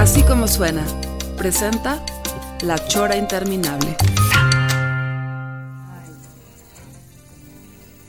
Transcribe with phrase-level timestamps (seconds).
[0.00, 0.82] Así como suena,
[1.36, 2.02] presenta
[2.62, 3.94] La Chora Interminable.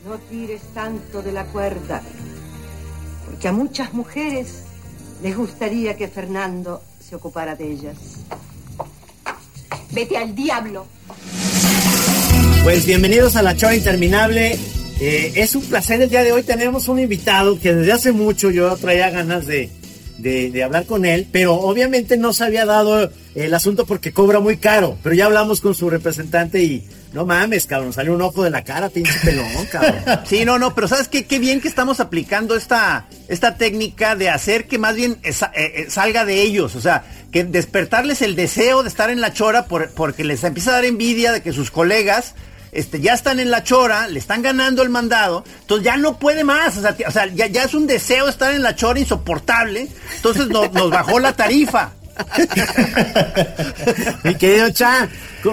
[0.06, 2.00] No tires tanto de la cuerda,
[3.26, 4.62] porque a muchas mujeres
[5.22, 7.98] les gustaría que Fernando se ocupara de ellas.
[9.90, 10.86] Vete al diablo.
[12.64, 14.58] Pues bienvenidos a la Chora Interminable.
[14.98, 16.42] Eh, es un placer el día de hoy.
[16.42, 19.70] Tenemos un invitado que desde hace mucho yo traía ganas de,
[20.22, 24.38] de, de hablar con él, pero obviamente no se había dado el asunto porque cobra
[24.40, 24.96] muy caro.
[25.02, 28.62] Pero ya hablamos con su representante y no mames, cabrón, salió un ojo de la
[28.64, 29.96] cara, pinche pelón, cabrón.
[30.24, 31.24] Sí, no, no, pero ¿sabes qué?
[31.26, 35.86] Qué bien que estamos aplicando esta, esta técnica de hacer que más bien eh, eh,
[35.88, 39.90] salga de ellos, o sea, que despertarles el deseo de estar en la chora por-
[39.90, 42.34] porque les empieza a dar envidia de que sus colegas
[42.72, 46.42] este, ya están en la chora, le están ganando el mandado, entonces ya no puede
[46.42, 48.98] más, o sea, ti- o sea, ya, ya es un deseo estar en la chora
[48.98, 51.92] insoportable, entonces no- nos bajó la tarifa.
[54.24, 55.08] Mi querido Cha,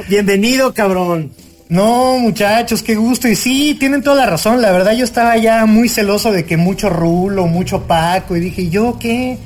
[0.07, 1.31] bienvenido, cabrón.
[1.69, 3.27] No, muchachos, qué gusto.
[3.27, 4.59] Y sí, tienen toda la razón.
[4.61, 8.35] La verdad, yo estaba ya muy celoso de que mucho rulo, mucho Paco.
[8.35, 9.37] Y dije, ¿yo qué?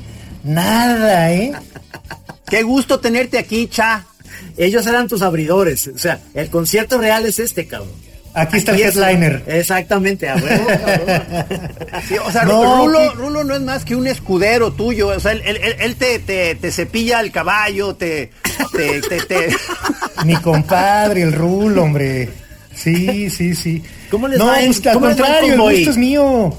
[0.42, 1.52] Nada, ¿eh?
[2.46, 4.06] Qué gusto tenerte aquí, Cha.
[4.56, 5.88] Ellos eran tus abridores.
[5.88, 7.90] O sea, el concierto real es este, cabrón.
[8.36, 9.44] Aquí está el Aquí es- headliner.
[9.46, 11.22] Exactamente, a huevo, cabrón.
[12.08, 13.14] Sí, o sea, No, Rulo.
[13.14, 15.08] Rulo no es más que un escudero tuyo.
[15.08, 18.30] O sea, él, él- él- te, te- te cepilla el caballo, te.
[18.72, 19.48] te, te- te-
[20.24, 22.28] Mi compadre, el rulo, hombre.
[22.74, 23.82] Sí, sí, sí.
[24.10, 25.96] ¿Cómo les no, va en- pues, al cómo les va en contrario, el gusto es
[25.96, 26.56] mío.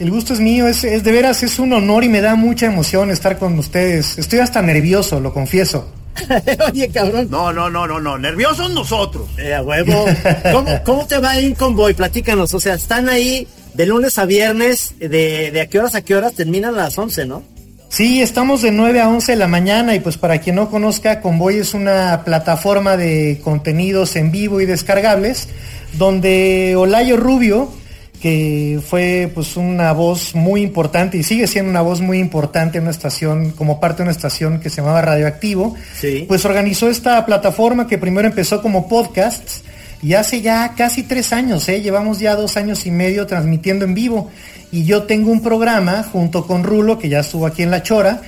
[0.00, 2.66] El gusto es mío, es, es de veras, es un honor y me da mucha
[2.66, 4.18] emoción estar con ustedes.
[4.18, 5.92] Estoy hasta nervioso, lo confieso.
[6.70, 7.28] Oye, cabrón.
[7.30, 8.18] No, no, no, no, no.
[8.18, 9.28] Nerviosos nosotros.
[9.38, 10.04] Eh, a huevo.
[10.52, 11.94] ¿Cómo, cómo te va en Convoy?
[11.94, 12.54] Platícanos.
[12.54, 14.94] O sea, están ahí de lunes a viernes.
[14.98, 16.34] De, de a qué horas a qué horas?
[16.34, 17.42] Terminan a las 11, ¿no?
[17.88, 21.20] Sí, estamos de 9 a 11 de la mañana y pues para quien no conozca,
[21.20, 25.46] Convoy es una plataforma de contenidos en vivo y descargables
[25.92, 27.70] donde Olayo Rubio,
[28.20, 32.84] que fue pues una voz muy importante y sigue siendo una voz muy importante en
[32.84, 36.24] una estación, como parte de una estación que se llamaba Radioactivo, Sí.
[36.26, 39.62] pues organizó esta plataforma que primero empezó como podcasts
[40.02, 41.80] y hace ya casi tres años, ¿eh?
[41.82, 44.30] llevamos ya dos años y medio transmitiendo en vivo.
[44.70, 48.20] Y yo tengo un programa junto con Rulo, que ya estuvo aquí en La Chora,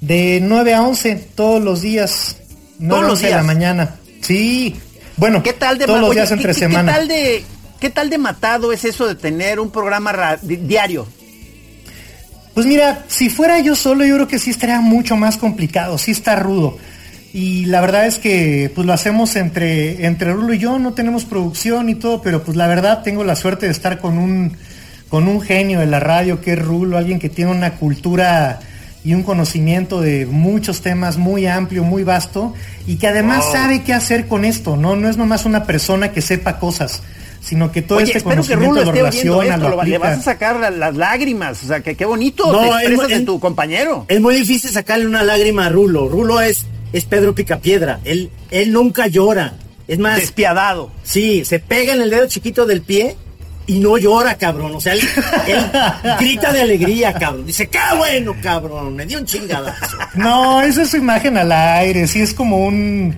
[0.00, 2.36] de 9 a 11 todos los días.
[2.78, 3.46] 9 Todos los 11 de la días.
[3.46, 3.94] mañana.
[4.20, 4.74] Sí.
[5.16, 6.92] Bueno, ¿Qué tal de todos los días ¿qué- entre qué- semana.
[6.92, 7.44] ¿Qué tal de,
[7.82, 11.06] qué tal de matado es eso de tener un programa ra- di- diario?
[12.54, 16.10] Pues mira, si fuera yo solo, yo creo que sí estaría mucho más complicado, sí
[16.12, 16.78] está rudo.
[17.34, 21.24] Y la verdad es que pues lo hacemos entre, entre Rulo y yo, no tenemos
[21.24, 24.56] producción y todo, pero pues la verdad tengo la suerte de estar con un,
[25.08, 28.60] con un genio de la radio que es Rulo, alguien que tiene una cultura
[29.02, 32.52] y un conocimiento de muchos temas muy amplio, muy vasto,
[32.86, 34.94] y que además sabe qué hacer con esto, ¿no?
[34.94, 37.02] No es nomás una persona que sepa cosas,
[37.42, 39.00] sino que todo Oye, este espero que Rulo lo esté oyendo
[39.40, 41.62] relaciona, esto, lo lo- le vas a sacar la- las lágrimas.
[41.64, 44.04] O sea, que qué bonito No, te de tu compañero.
[44.08, 46.08] Es muy difícil sacarle una lágrima a Rulo.
[46.08, 48.00] Rulo es, es Pedro Picapiedra.
[48.04, 49.54] Él, él nunca llora.
[49.88, 50.90] Es más, Despiadado.
[51.02, 53.16] sí, se pega en el dedo chiquito del pie
[53.66, 54.76] y no llora, cabrón.
[54.76, 55.00] O sea, él,
[55.48, 55.64] él
[56.20, 57.44] grita de alegría, cabrón.
[57.44, 58.94] Dice, qué bueno, cabrón.
[58.94, 59.96] Me dio un chingadazo.
[60.14, 63.16] No, esa es su imagen al aire, sí es como un...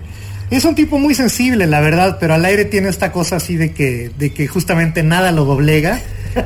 [0.51, 3.73] Es un tipo muy sensible, la verdad, pero al aire tiene esta cosa así de
[3.73, 6.01] que, de que justamente nada lo doblega.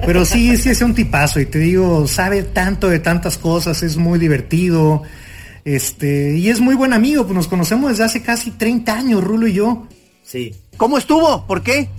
[0.06, 3.98] Pero sí, sí es un tipazo y te digo, sabe tanto de tantas cosas, es
[3.98, 5.04] muy divertido.
[5.66, 9.48] Este, y es muy buen amigo, pues nos conocemos desde hace casi 30 años, Rulo
[9.48, 9.88] y yo.
[10.24, 10.56] Sí.
[10.78, 11.46] ¿Cómo estuvo?
[11.48, 11.90] ¿Por qué?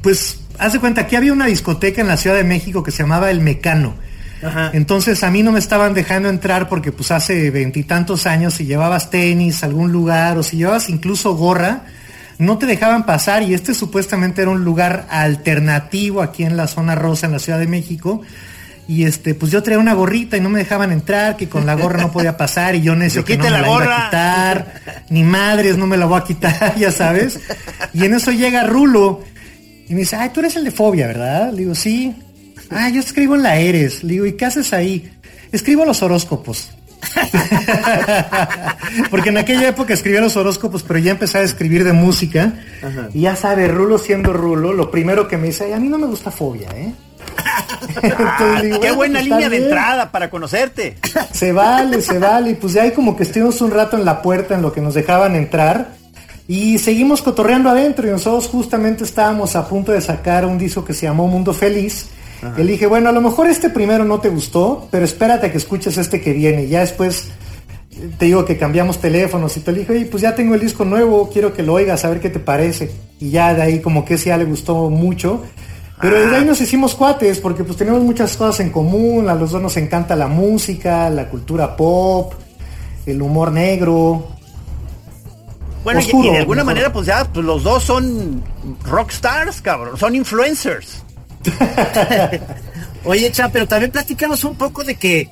[0.00, 3.02] Pues, haz de cuenta, aquí había una discoteca en la Ciudad de México que se
[3.02, 3.94] llamaba El Mecano.
[4.42, 4.70] Ajá.
[4.72, 9.10] Entonces a mí no me estaban dejando entrar porque pues hace veintitantos años si llevabas
[9.10, 11.82] tenis a algún lugar o si llevabas incluso gorra,
[12.38, 16.94] no te dejaban pasar y este supuestamente era un lugar alternativo aquí en la zona
[16.94, 18.22] rosa en la Ciudad de México.
[18.86, 21.74] Y este, pues yo traía una gorrita y no me dejaban entrar, que con la
[21.74, 24.82] gorra no podía pasar y yo necio que no me la la iba a quitar,
[25.10, 27.38] ni madres no me la voy a quitar, ya sabes.
[27.92, 29.22] Y en eso llega Rulo
[29.88, 31.50] y me dice, ay, tú eres el de fobia, ¿verdad?
[31.52, 32.14] Le digo, sí.
[32.70, 34.04] Ah, yo escribo en la Eres.
[34.04, 35.10] Le digo, ¿y qué haces ahí?
[35.52, 36.70] Escribo los horóscopos.
[39.10, 42.54] Porque en aquella época escribía los horóscopos, pero ya empecé a escribir de música.
[43.14, 46.06] Y ya sabe, Rulo siendo Rulo, lo primero que me dice, a mí no me
[46.06, 46.92] gusta fobia, ¿eh?
[48.02, 50.96] Entonces, digo, Qué buena pues, línea de entrada para conocerte.
[51.32, 52.50] Se vale, se vale.
[52.50, 54.80] Y pues ya ahí como que estuvimos un rato en la puerta en lo que
[54.80, 55.96] nos dejaban entrar.
[56.48, 60.94] Y seguimos cotorreando adentro y nosotros justamente estábamos a punto de sacar un disco que
[60.94, 62.06] se llamó Mundo Feliz.
[62.56, 65.52] Y le dije, bueno, a lo mejor este primero no te gustó, pero espérate a
[65.52, 66.68] que escuches este que viene.
[66.68, 67.30] Ya después
[68.18, 71.30] te digo que cambiamos teléfonos y te dije, oye, pues ya tengo el disco nuevo,
[71.32, 72.92] quiero que lo oigas, a ver qué te parece.
[73.18, 75.42] Y ya de ahí como que ese ya le gustó mucho.
[76.00, 79.50] Pero desde ahí nos hicimos cuates porque pues tenemos muchas cosas en común, a los
[79.50, 82.34] dos nos encanta la música, la cultura pop,
[83.04, 84.28] el humor negro.
[85.82, 88.44] Bueno, y, de alguna manera pues ya pues, los dos son
[88.84, 91.02] rockstars, cabrón, son influencers.
[93.04, 95.30] Oye, Cha, pero también platícanos un poco de que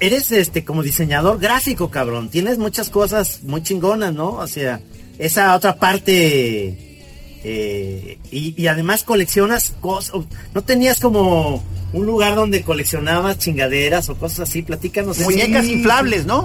[0.00, 2.28] eres este como diseñador gráfico, cabrón.
[2.28, 4.32] Tienes muchas cosas muy chingonas, ¿no?
[4.32, 4.80] O sea,
[5.18, 6.90] esa otra parte
[7.42, 10.16] eh, y, además coleccionas cosas.
[10.54, 11.62] ¿No tenías como
[11.92, 14.62] un lugar donde coleccionabas chingaderas o cosas así?
[14.62, 15.20] Platícanos.
[15.20, 16.44] Muñecas inflables, ¿no?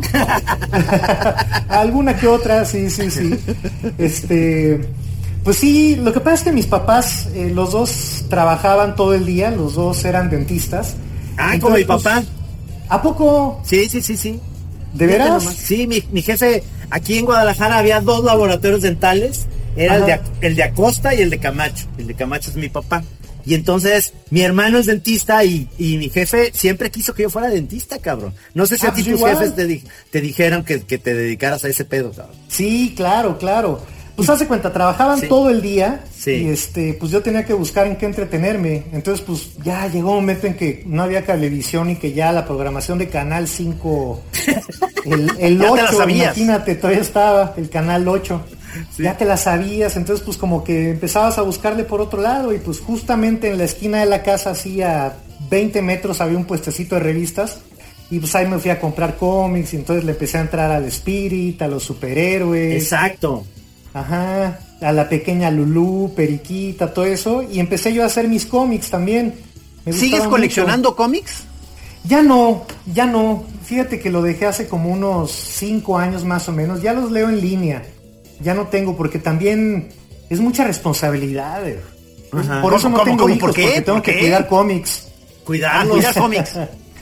[1.69, 3.37] Alguna que otra, sí, sí, sí.
[3.97, 4.79] Este.
[5.45, 9.25] Pues sí, lo que pasa es que mis papás, eh, los dos trabajaban todo el
[9.25, 10.95] día, los dos eran dentistas.
[11.37, 12.23] Ah, como mi pues, papá.
[12.89, 13.61] ¿A poco?
[13.63, 14.39] Sí, sí, sí, sí.
[14.93, 15.43] ¿De veras?
[15.43, 20.55] Sí, mi, mi jefe, aquí en Guadalajara había dos laboratorios dentales era el de, el
[20.55, 21.85] de, Acosta y el de Camacho.
[21.97, 23.03] El de Camacho es mi papá.
[23.45, 27.99] Y entonces mi hermano es dentista y, mi jefe siempre quiso que yo fuera dentista,
[27.99, 28.33] cabrón.
[28.55, 31.63] No sé si a ah, ti pues tus jefes te, te dijeron que, te dedicaras
[31.63, 32.35] a ese pedo, cabrón.
[32.47, 33.81] Sí, claro, claro.
[34.15, 37.97] Pues hace cuenta, trabajaban todo el día y este, pues yo tenía que buscar en
[37.97, 38.85] qué entretenerme.
[38.93, 42.45] Entonces, pues ya llegó un momento en que no había televisión y que ya la
[42.45, 44.21] programación de Canal 5,
[45.05, 48.41] el, el 8, imagínate, todavía estaba el Canal 8
[48.97, 52.57] ya te la sabías, entonces pues como que empezabas a buscarle por otro lado y
[52.57, 55.15] pues justamente en la esquina de la casa, así a
[55.49, 57.59] 20 metros había un puestecito de revistas
[58.09, 59.73] y pues ahí me fui a comprar cómics.
[59.73, 62.83] Y entonces le empecé a entrar al Spirit, a los superhéroes.
[62.83, 63.45] Exacto.
[63.95, 68.91] Ajá, a la pequeña Lulú, Periquita, todo eso y empecé yo a hacer mis cómics
[68.91, 69.33] también.
[69.89, 71.45] ¿Sigues coleccionando cómics?
[72.03, 73.45] Ya no, ya no.
[73.63, 76.81] Fíjate que lo dejé hace como unos 5 años más o menos.
[76.81, 77.83] Ya los leo en línea
[78.39, 79.89] ya no tengo, porque también
[80.29, 81.63] es mucha responsabilidad.
[82.61, 85.07] Por eso no tengo hijos, porque tengo que cuidar cómics.
[85.43, 86.53] Cuidar, cuidar cómics.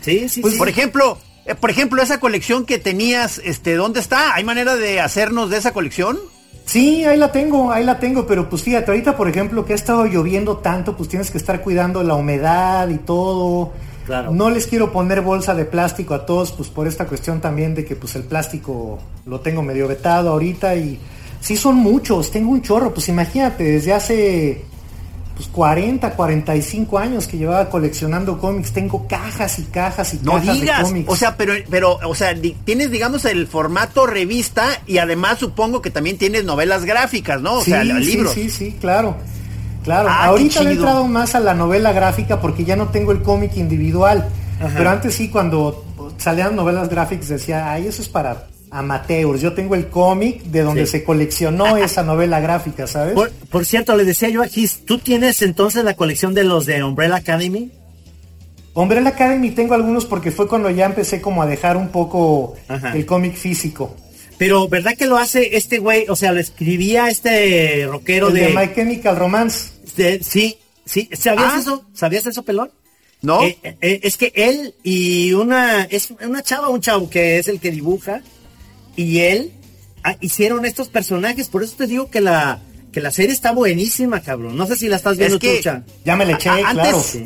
[0.01, 4.35] sí, sí, pues, Por ejemplo, eh, por ejemplo, esa colección que tenías, este, ¿dónde está?
[4.35, 6.19] ¿Hay manera de hacernos de esa colección?
[6.65, 9.75] Sí, ahí la tengo, ahí la tengo, pero pues fíjate, ahorita por ejemplo que ha
[9.75, 13.71] estado lloviendo tanto, pues tienes que estar cuidando la humedad y todo.
[14.05, 14.31] Claro.
[14.31, 17.85] No les quiero poner bolsa de plástico a todos, pues por esta cuestión también de
[17.85, 20.99] que pues el plástico lo tengo medio vetado ahorita y
[21.39, 24.65] sí son muchos, tengo un chorro, pues imagínate, desde hace
[25.35, 30.71] pues 40, 45 años que llevaba coleccionando cómics, tengo cajas y cajas y cajas de
[30.81, 31.09] cómics.
[31.09, 32.35] O sea, pero, pero, o sea,
[32.65, 37.55] tienes, digamos, el formato revista y además supongo que también tienes novelas gráficas, ¿no?
[37.55, 38.33] O sea, libros.
[38.33, 39.15] Sí, sí, sí, claro.
[39.83, 43.21] Claro, ah, ahorita he entrado más a la novela gráfica porque ya no tengo el
[43.21, 44.29] cómic individual.
[44.77, 45.83] Pero antes sí, cuando
[46.17, 49.41] salían novelas gráficas decía, ay, eso es para amateurs.
[49.41, 53.15] Yo tengo el cómic de donde se coleccionó esa novela gráfica, ¿sabes?
[53.49, 57.15] Por, cierto, le decía yo aquí, ¿tú tienes entonces la colección de los de Umbrella
[57.15, 57.71] Academy?
[58.73, 62.55] Umbrella Academy tengo algunos porque fue cuando ya empecé como a dejar un poco
[62.93, 63.95] el cómic físico.
[64.37, 66.05] Pero, ¿verdad que lo hace este güey?
[66.09, 68.47] O sea, lo escribía este rockero de...
[68.47, 68.53] de...
[68.53, 69.69] My Chemical Romance.
[70.21, 71.09] sí, sí.
[71.13, 71.59] ¿Sabías ah.
[71.59, 71.85] eso?
[71.93, 72.71] ¿Sabías eso, pelón?
[73.23, 73.41] No.
[73.43, 77.61] Eh, eh, es que él y una, es una chava, un chavo que es el
[77.61, 78.21] que dibuja,
[78.95, 79.51] y él
[80.03, 81.47] ah, hicieron estos personajes.
[81.47, 84.55] Por eso te digo que la, que la serie está buenísima, cabrón.
[84.55, 85.61] No sé si la estás viendo que,
[86.05, 87.19] Ya me le eché, antes,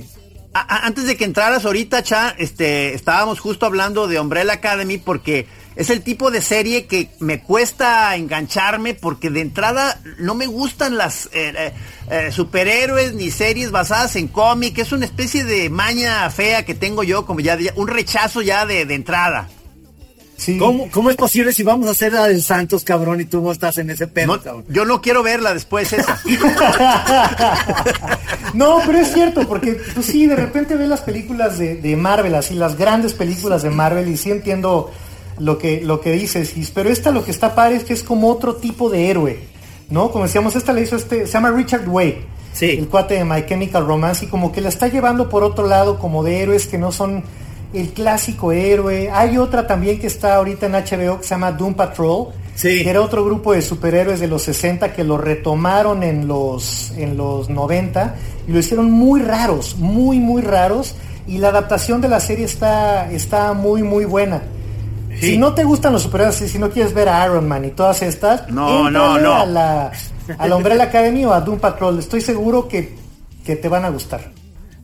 [0.54, 5.46] antes de que entraras ahorita, Cha, este, estábamos justo hablando de Umbrella Academy porque
[5.76, 10.98] es el tipo de serie que me cuesta engancharme porque de entrada no me gustan
[10.98, 11.74] las eh, eh,
[12.10, 14.80] eh, superhéroes ni series basadas en cómic.
[14.80, 18.86] Es una especie de maña fea que tengo yo, como ya, un rechazo ya de,
[18.86, 19.50] de entrada.
[20.91, 23.79] ¿Cómo, es posible si vamos a hacer la del Santos, cabrón, y tú no estás
[23.79, 24.39] en ese pedo,
[24.70, 26.20] Yo no quiero verla después esa.
[28.53, 32.36] no, pero es cierto, porque tú pues sí, de repente ves las películas de, Marvel,
[32.36, 34.91] así, las grandes películas de Marvel, y sí entiendo
[35.39, 38.29] lo que, lo que dices, pero esta lo que está padre es que es como
[38.29, 39.39] otro tipo de héroe,
[39.89, 40.12] ¿no?
[40.12, 42.25] Como decíamos, esta le hizo este, se llama Richard Way.
[42.53, 42.72] Sí.
[42.72, 46.00] el cuate de My Chemical Romance, y como que la está llevando por otro lado,
[46.00, 47.24] como de héroes que no son
[47.74, 49.10] el clásico héroe.
[49.12, 52.84] Hay otra también que está ahorita en HBO que se llama Doom Patrol, Sí.
[52.84, 57.16] que era otro grupo de superhéroes de los 60 que lo retomaron en los, en
[57.16, 58.16] los 90
[58.48, 60.96] y lo hicieron muy raros, muy, muy raros.
[61.28, 64.42] Y la adaptación de la serie está, está muy, muy buena.
[65.20, 65.32] Sí.
[65.32, 67.72] Si no te gustan los superhéroes, y si no quieres ver a Iron Man y
[67.72, 69.34] todas estas, No, no, no.
[69.34, 69.92] A la,
[70.38, 72.00] a la Umbrella Academy o a Doom Patrol.
[72.00, 72.96] Estoy seguro que,
[73.44, 74.32] que te van a gustar.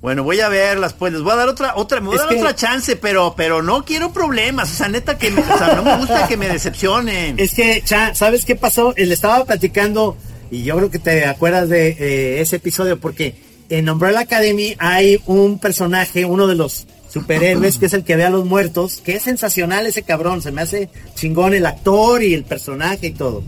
[0.03, 2.29] Bueno, voy a verlas, pues les voy a dar otra, otra, me voy a dar
[2.29, 4.69] que- otra chance, pero, pero no quiero problemas.
[4.69, 7.39] O sea, neta que me, o sea, no me gusta que me decepcionen.
[7.39, 8.93] Es que, Cha, ¿sabes qué pasó?
[8.97, 10.17] Le estaba platicando,
[10.51, 13.35] y yo creo que te acuerdas de eh, ese episodio, porque
[13.69, 18.25] en Umbrella Academy hay un personaje, uno de los superhéroes, que es el que ve
[18.25, 22.33] a los muertos, que es sensacional ese cabrón, se me hace chingón el actor y
[22.33, 23.41] el personaje y todo.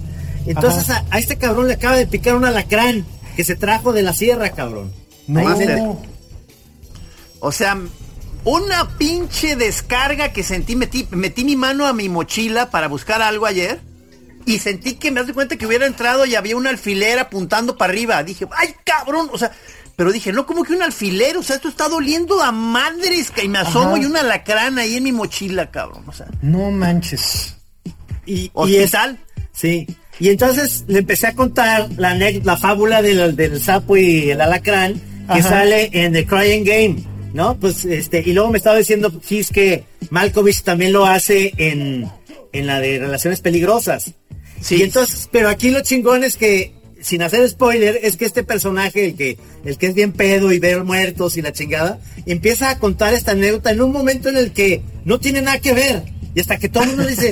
[0.47, 4.03] Entonces a, a este cabrón le acaba de picar un alacrán que se trajo de
[4.03, 4.93] la sierra, cabrón.
[5.77, 6.14] No.
[7.39, 7.77] O sea,
[8.43, 13.45] una pinche descarga que sentí, metí, metí mi mano a mi mochila para buscar algo
[13.45, 13.79] ayer
[14.45, 17.91] y sentí que me das cuenta que hubiera entrado y había un alfiler apuntando para
[17.91, 18.23] arriba.
[18.23, 19.51] Dije, ay cabrón, o sea,
[19.95, 23.45] pero dije, no, como que un alfiler, o sea, esto está doliendo a madres, que
[23.45, 23.99] y me asomo Ajá.
[23.99, 26.27] y una lacrana ahí en mi mochila, cabrón, o sea.
[26.41, 27.55] no manches.
[28.25, 29.19] Y, y es- Hospital.
[29.53, 29.87] Sí.
[30.19, 34.93] Y entonces le empecé a contar la, la fábula del, del sapo y el alacrán
[34.93, 35.49] que Ajá.
[35.49, 37.03] sale en The Crying Game,
[37.35, 37.59] ¿no?
[37.59, 42.09] Pues este, y luego me estaba diciendo Gis que Malkovich también lo hace en,
[42.53, 44.13] en la de Relaciones Peligrosas.
[44.61, 44.77] Sí.
[44.77, 49.07] Y entonces, pero aquí lo chingón es que, sin hacer spoiler, es que este personaje,
[49.07, 52.79] el que, el que es bien pedo y ver muertos y la chingada, empieza a
[52.79, 56.03] contar esta anécdota en un momento en el que no tiene nada que ver.
[56.35, 57.31] Y hasta que todo el mundo dice,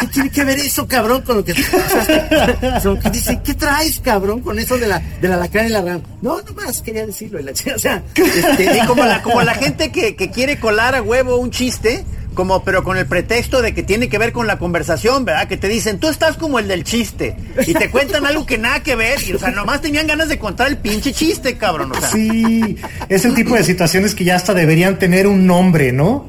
[0.00, 4.58] ¿qué tiene que ver eso, cabrón, con lo que sea, Dice, ¿qué traes, cabrón, con
[4.58, 6.02] eso de la, de la lacrana y la ram?
[6.22, 7.38] No, nomás quería decirlo.
[7.38, 10.96] Y la o sea, Este, y como la, como la gente que, que quiere colar
[10.96, 12.04] a huevo un chiste,
[12.34, 15.46] como pero con el pretexto de que tiene que ver con la conversación, ¿verdad?
[15.46, 17.36] Que te dicen, tú estás como el del chiste.
[17.64, 19.20] Y te cuentan algo que nada que ver.
[19.22, 21.92] Y, o sea, nomás tenían ganas de contar el pinche chiste, cabrón.
[21.92, 22.76] O sea, Sí,
[23.08, 26.28] es el tipo de situaciones que ya hasta deberían tener un nombre, ¿no?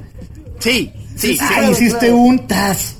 [0.59, 1.39] sí, sí, sí.
[1.41, 2.95] Ah, hiciste un tas.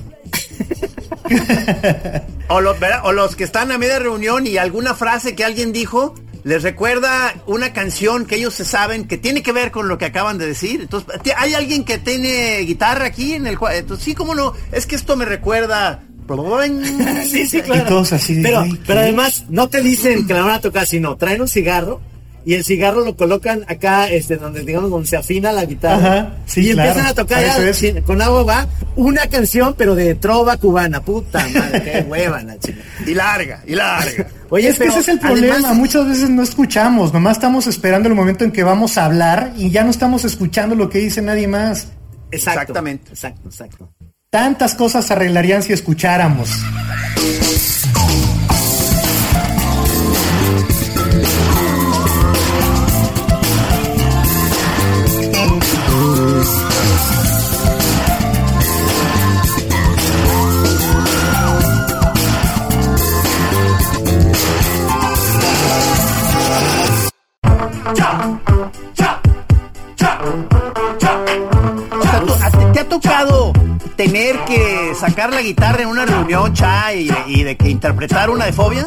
[2.49, 6.15] O, los, o los que están a media reunión y alguna frase que alguien dijo
[6.43, 10.05] les recuerda una canción que ellos se saben que tiene que ver con lo que
[10.05, 10.79] acaban de decir.
[10.79, 13.75] Entonces, ¿ti- ¿hay alguien que tiene guitarra aquí en el cual?
[13.75, 16.03] Entonces, sí, cómo no, es que esto me recuerda.
[17.29, 17.83] sí, sí, claro.
[17.83, 20.87] Y todos así de, pero, pero además, no te dicen que la van a tocar,
[20.87, 21.99] sino traen un cigarro
[22.47, 26.19] y el cigarro lo colocan acá, este, donde digamos, donde se afina la guitarra.
[26.19, 30.55] Ajá, sí, y empiezan a tocar ya, con agua va una canción, pero de trova
[30.55, 31.01] cubana.
[31.01, 32.79] Puta madre, qué hueva la chica.
[33.05, 34.27] Y larga, y larga.
[34.49, 38.07] Oye, es que ese es el problema, además- muchas veces no escuchamos, nomás estamos esperando
[38.07, 41.21] el momento en que vamos a hablar y ya no estamos escuchando lo que dice
[41.21, 41.89] nadie más.
[42.31, 43.09] Exacto, Exactamente.
[43.11, 43.89] Exacto, exacto.
[44.29, 46.49] Tantas cosas arreglarían si escucháramos.
[67.87, 67.95] O
[72.03, 73.53] sea, ¿tú- a ti ¿te ha tocado
[73.95, 78.45] tener que sacar la guitarra en una reunión, cha, y, y de que interpretar una
[78.45, 78.85] de fobia?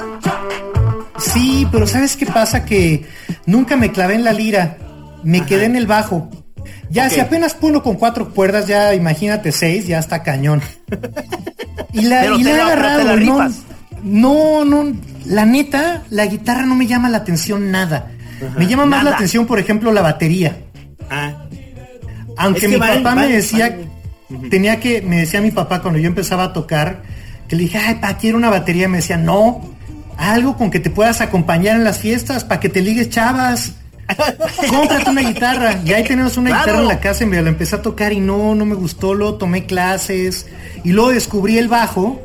[1.19, 2.65] Sí, pero ¿sabes qué pasa?
[2.65, 3.07] Que
[3.47, 4.79] nunca me clavé en la lira,
[5.23, 6.31] me quedé en el bajo.
[6.91, 10.61] Ya, si apenas pulo con cuatro cuerdas, ya imagínate seis, ya está cañón.
[11.93, 13.17] Y la, Pero y la he agarrado, la
[14.03, 14.93] no, no, no,
[15.27, 18.11] la neta, la guitarra no me llama la atención nada.
[18.57, 20.57] Me llama más la atención, por ejemplo, la batería.
[21.11, 21.45] Ah,
[22.37, 23.77] Aunque Es que mi papá me decía,
[24.51, 27.03] tenía que, me decía mi papá cuando yo empezaba a tocar,
[27.49, 28.89] que le dije, ay, pa, quiero una batería.
[28.89, 29.61] Me decía, no,
[30.17, 33.73] algo con que te puedas acompañar en las fiestas, para que te ligues chavas.
[34.69, 35.81] Cómprate una guitarra.
[35.85, 36.65] Y ahí tenemos una Claro.
[36.65, 39.15] guitarra en la casa y me la empecé a tocar y no, no me gustó,
[39.15, 40.47] luego tomé clases
[40.83, 42.21] y luego descubrí el bajo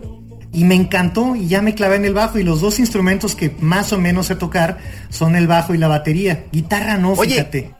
[0.56, 3.56] y me encantó y ya me clavé en el bajo y los dos instrumentos que
[3.60, 4.78] más o menos sé tocar
[5.10, 6.46] son el bajo y la batería.
[6.52, 7.72] Guitarra no, Oye, fíjate.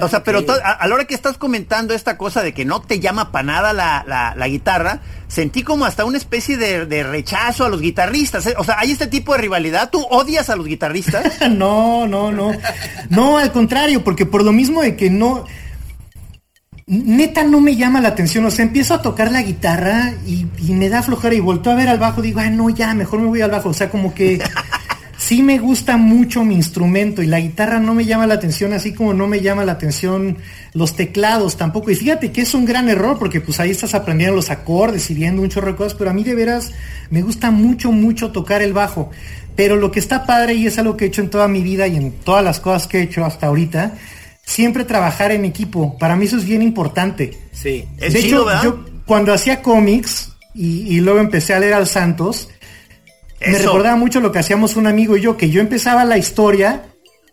[0.00, 2.64] o sea, pero to- a, a la hora que estás comentando esta cosa de que
[2.64, 6.86] no te llama para nada la, la- la guitarra, sentí como hasta una especie de,
[6.86, 8.46] de rechazo a los guitarristas.
[8.46, 8.54] ¿eh?
[8.58, 9.90] O sea, hay este tipo de rivalidad.
[9.90, 11.24] ¿Tú odias a los guitarristas?
[11.50, 12.52] No, no, no.
[13.08, 15.44] No, al contrario, porque por lo mismo de que no.
[16.90, 18.44] Neta no me llama la atención.
[18.44, 21.76] O sea, empiezo a tocar la guitarra y, y me da flojera y volto a
[21.76, 22.20] ver al bajo.
[22.20, 23.68] Digo, ah, no, ya, mejor me voy al bajo.
[23.68, 24.42] O sea, como que.
[25.20, 28.94] sí me gusta mucho mi instrumento y la guitarra no me llama la atención, así
[28.94, 30.38] como no me llama la atención
[30.72, 31.90] los teclados tampoco.
[31.90, 35.14] Y fíjate que es un gran error porque pues ahí estás aprendiendo los acordes y
[35.14, 36.72] viendo un chorro de cosas, pero a mí de veras
[37.10, 39.10] me gusta mucho, mucho tocar el bajo.
[39.54, 41.86] Pero lo que está padre y es algo que he hecho en toda mi vida
[41.86, 43.94] y en todas las cosas que he hecho hasta ahorita,
[44.50, 45.96] siempre trabajar en equipo.
[45.98, 47.38] Para mí eso es bien importante.
[47.52, 47.86] Sí.
[47.98, 48.62] Es de chido, hecho, ¿verdad?
[48.64, 52.48] yo cuando hacía cómics y, y luego empecé a leer al Santos,
[53.40, 56.89] me recordaba mucho lo que hacíamos un amigo y yo, que yo empezaba la historia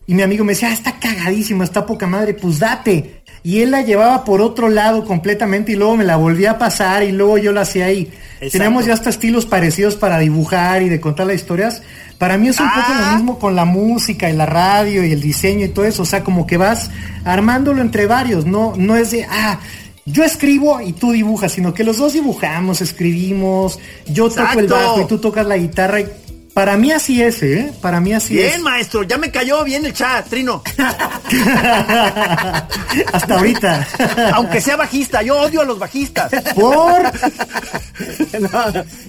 [0.07, 3.21] y mi amigo me decía, ah, está cagadísimo, está poca madre, pues date.
[3.43, 7.03] Y él la llevaba por otro lado completamente y luego me la volvía a pasar
[7.03, 8.11] y luego yo la hacía ahí.
[8.51, 11.81] Tenemos ya hasta estilos parecidos para dibujar y de contar las historias.
[12.17, 13.07] Para mí es un poco Ah.
[13.11, 16.01] lo mismo con la música y la radio y el diseño y todo eso.
[16.03, 16.89] O sea, como que vas
[17.23, 18.45] armándolo entre varios.
[18.45, 19.59] No, no es de, ah,
[20.05, 25.01] yo escribo y tú dibujas, sino que los dos dibujamos, escribimos, yo toco el bajo
[25.01, 25.99] y tú tocas la guitarra.
[26.01, 26.07] y
[26.57, 27.71] Para mí así es, ¿eh?
[27.83, 30.63] Para mí así Bien, maestro, ya me cayó bien el chat, Trino.
[30.65, 30.73] es.
[33.13, 33.87] Hasta ahorita.
[34.33, 36.31] Aunque sea bajista, yo odio a los bajistas.
[36.55, 37.03] Por...
[38.39, 38.49] No,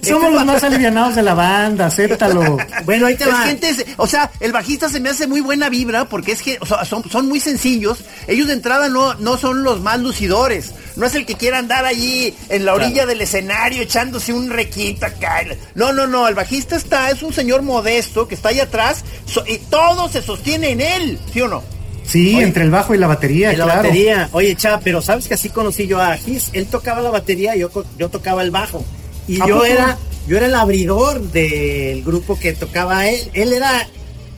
[0.01, 2.57] Somos los más alivianados de la banda, acéptalo.
[2.85, 3.43] Bueno, ahí te Es va.
[3.43, 6.57] gente, es- o sea, el bajista se me hace muy buena vibra porque es que
[6.59, 7.99] o sea, son, son muy sencillos.
[8.27, 10.71] Ellos de entrada no, no son los más lucidores.
[10.95, 15.05] No es el que quiera andar allí en la orilla del escenario echándose un requito
[15.05, 15.43] acá.
[15.75, 16.27] No, no, no.
[16.27, 20.21] El bajista está, es un señor modesto que está ahí atrás so- y todo se
[20.21, 21.63] sostiene en él, ¿sí o no?
[22.05, 23.83] Sí, Oye, entre el bajo y la batería, Y la claro.
[23.83, 24.29] batería.
[24.31, 26.49] Oye, Chava, pero sabes que así conocí yo a Gis.
[26.53, 27.69] Él tocaba la batería y yo,
[27.99, 28.83] yo tocaba el bajo.
[29.27, 29.65] Y ¿A yo poco?
[29.65, 33.19] era, yo era el abridor del grupo que tocaba él.
[33.33, 33.87] Él era,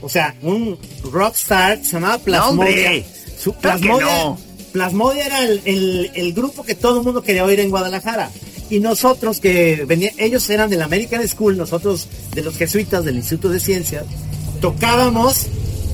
[0.02, 0.78] o sea, un
[1.12, 2.90] rockstar, se llamaba Plasmodia.
[2.90, 3.06] hombre.
[3.42, 4.38] Su Plasmodia, no.
[4.72, 8.30] Plasmodia era el, el- el grupo que todo el mundo quería oír en Guadalajara.
[8.70, 13.50] Y nosotros que venían, ellos eran del American School, nosotros de los jesuitas del Instituto
[13.50, 14.06] de Ciencias,
[14.62, 15.48] tocábamos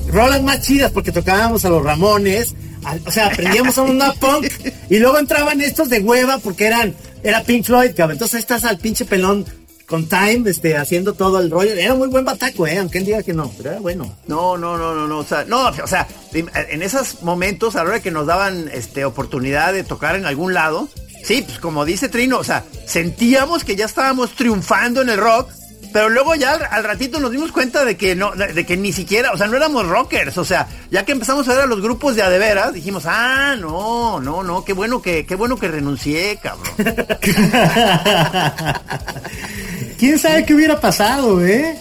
[0.08, 2.54] rolas más chidas porque tocábamos a los Ramones,
[2.84, 4.46] a- o sea, aprendíamos a una punk
[4.88, 8.12] y luego entraban estos de hueva porque eran, era Pink Floyd, cabrón.
[8.14, 9.44] Entonces estás al pinche pelón
[9.88, 11.72] con Time, este, haciendo todo el rollo.
[11.72, 14.14] Era muy buen bataco, eh, aunque él diga que no, pero era bueno.
[14.26, 17.90] No, no, no, no, no, o sea, no, o sea, en esos momentos, a la
[17.90, 20.90] hora que nos daban este oportunidad de tocar en algún lado,
[21.24, 25.48] sí, pues como dice Trino, o sea, sentíamos que ya estábamos triunfando en el rock,
[25.90, 28.76] pero luego ya al, al ratito nos dimos cuenta de que no, de, de que
[28.76, 31.66] ni siquiera, o sea, no éramos rockers, o sea, ya que empezamos a ver a
[31.66, 35.68] los grupos de adeveras, dijimos, ah, no, no, no, qué bueno que, qué bueno que
[35.68, 36.66] renuncié, cabrón.
[39.98, 41.76] ¿Quién sabe qué hubiera pasado, eh?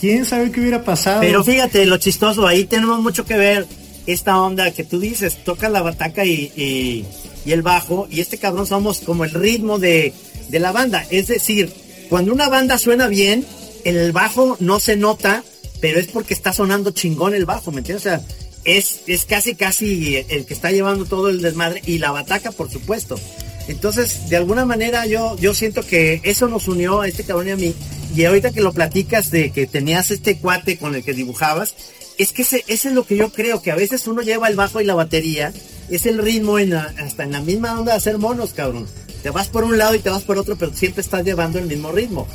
[0.00, 1.20] ¿Quién sabe qué hubiera pasado?
[1.20, 3.66] Pero fíjate, lo chistoso, ahí tenemos mucho que ver
[4.06, 7.04] esta onda que tú dices, toca la bataca y, y-
[7.50, 10.12] el bajo, y este cabrón somos como el ritmo de,
[10.48, 11.04] de la banda.
[11.10, 11.72] Es decir,
[12.08, 13.44] cuando una banda suena bien,
[13.84, 15.42] el bajo no se nota,
[15.80, 18.06] pero es porque está sonando chingón el bajo, ¿me entiendes?
[18.06, 18.20] O sea,
[18.64, 22.70] es, es casi, casi el que está llevando todo el desmadre, y la bataca, por
[22.70, 23.18] supuesto.
[23.70, 27.50] Entonces, de alguna manera yo, yo siento que eso nos unió a este cabrón y
[27.52, 27.74] a mí.
[28.16, 31.74] Y ahorita que lo platicas de que tenías este cuate con el que dibujabas,
[32.18, 34.56] es que ese, ese es lo que yo creo, que a veces uno lleva el
[34.56, 35.52] bajo y la batería,
[35.88, 38.86] es el ritmo en la- hasta en la misma onda de hacer monos, cabrón.
[39.22, 41.66] Te vas por un lado y te vas por otro, pero siempre estás llevando el
[41.66, 42.26] mismo ritmo.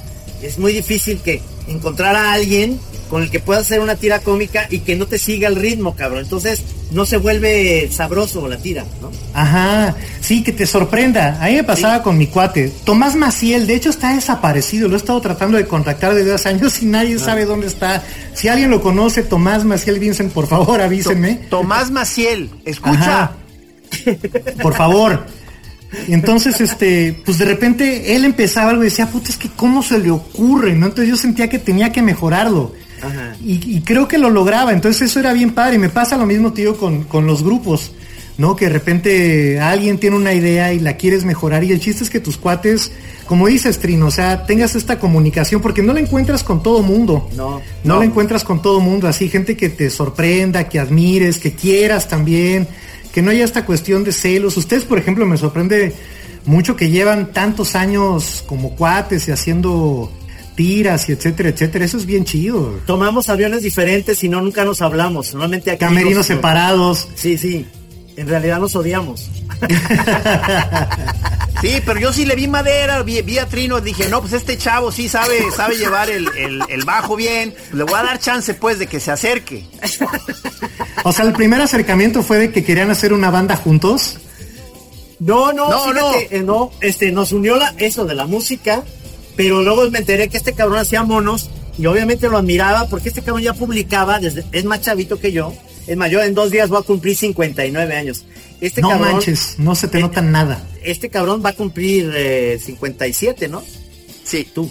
[0.45, 2.79] Es muy difícil que encontrar a alguien
[3.10, 5.95] con el que puedas hacer una tira cómica y que no te siga el ritmo,
[5.95, 6.23] cabrón.
[6.23, 9.12] Entonces no se vuelve sabroso la tira, ¿no?
[9.34, 11.38] Ajá, sí, que te sorprenda.
[11.41, 12.71] A mí me pasaba con mi cuate.
[12.84, 14.88] Tomás Maciel, de hecho está desaparecido.
[14.88, 18.03] Lo he estado tratando de contactar desde hace años y nadie sabe dónde está.
[18.34, 21.41] Si alguien lo conoce, Tomás Maciel Vincent, por favor avísenme.
[21.49, 23.23] Tomás Maciel, escucha.
[23.23, 23.36] Ajá.
[24.62, 25.25] Por favor.
[26.08, 29.99] Entonces, este, pues de repente él empezaba algo y decía, puta, es que cómo se
[29.99, 30.88] le ocurre, ¿no?
[30.88, 32.73] Entonces yo sentía que tenía que mejorarlo.
[33.01, 33.36] Ajá.
[33.43, 35.75] Y, y creo que lo lograba, entonces eso era bien padre.
[35.75, 37.91] Y me pasa lo mismo, tío, con, con los grupos,
[38.38, 38.55] ¿no?
[38.55, 41.63] Que de repente alguien tiene una idea y la quieres mejorar.
[41.63, 42.91] Y el chiste es que tus cuates,
[43.27, 47.29] como dices, Trino, o sea, tengas esta comunicación, porque no la encuentras con todo mundo.
[47.36, 47.99] No, No, no.
[47.99, 52.67] la encuentras con todo mundo, así, gente que te sorprenda, que admires, que quieras también,
[53.15, 54.58] que no haya esta cuestión de celos.
[54.58, 55.93] Ustedes, por ejemplo, me sorprende
[56.45, 60.12] mucho que llevan tantos años como cuates y haciendo
[60.56, 61.86] tiras y etcétera, etcétera.
[61.86, 62.80] Eso es bien chido.
[62.86, 65.32] Tomamos aviones diferentes y no nunca nos hablamos.
[65.34, 67.08] Normalmente aquí Camerinos nos- separados.
[67.15, 67.65] Sí, sí.
[68.17, 69.30] En realidad nos odiamos.
[71.62, 74.58] Sí, pero yo sí le vi madera, vi, vi a Trino, dije, no, pues este
[74.58, 78.54] chavo sí sabe, sabe llevar el, el- el bajo bien, le voy a dar chance
[78.54, 79.65] pues de que se acerque.
[81.06, 84.17] O sea, el primer acercamiento fue de que querían hacer una banda juntos.
[85.19, 88.84] No, no, No, fíjate, eh, no, este, nos unió la, eso de la música,
[89.38, 91.49] pero luego me enteré que este cabrón hacía monos
[91.80, 95.54] y obviamente lo admiraba porque este cabrón ya publicaba, desde, es más chavito que yo.
[95.88, 98.26] Es más, yo en dos días voy a cumplir 59 años.
[98.62, 100.65] Este no cabrón, manches, no se te eh, nota nada.
[100.84, 103.63] Este cabrón va a cumplir eh, 57, ¿no?
[104.24, 104.48] Sí.
[104.54, 104.69] Tú.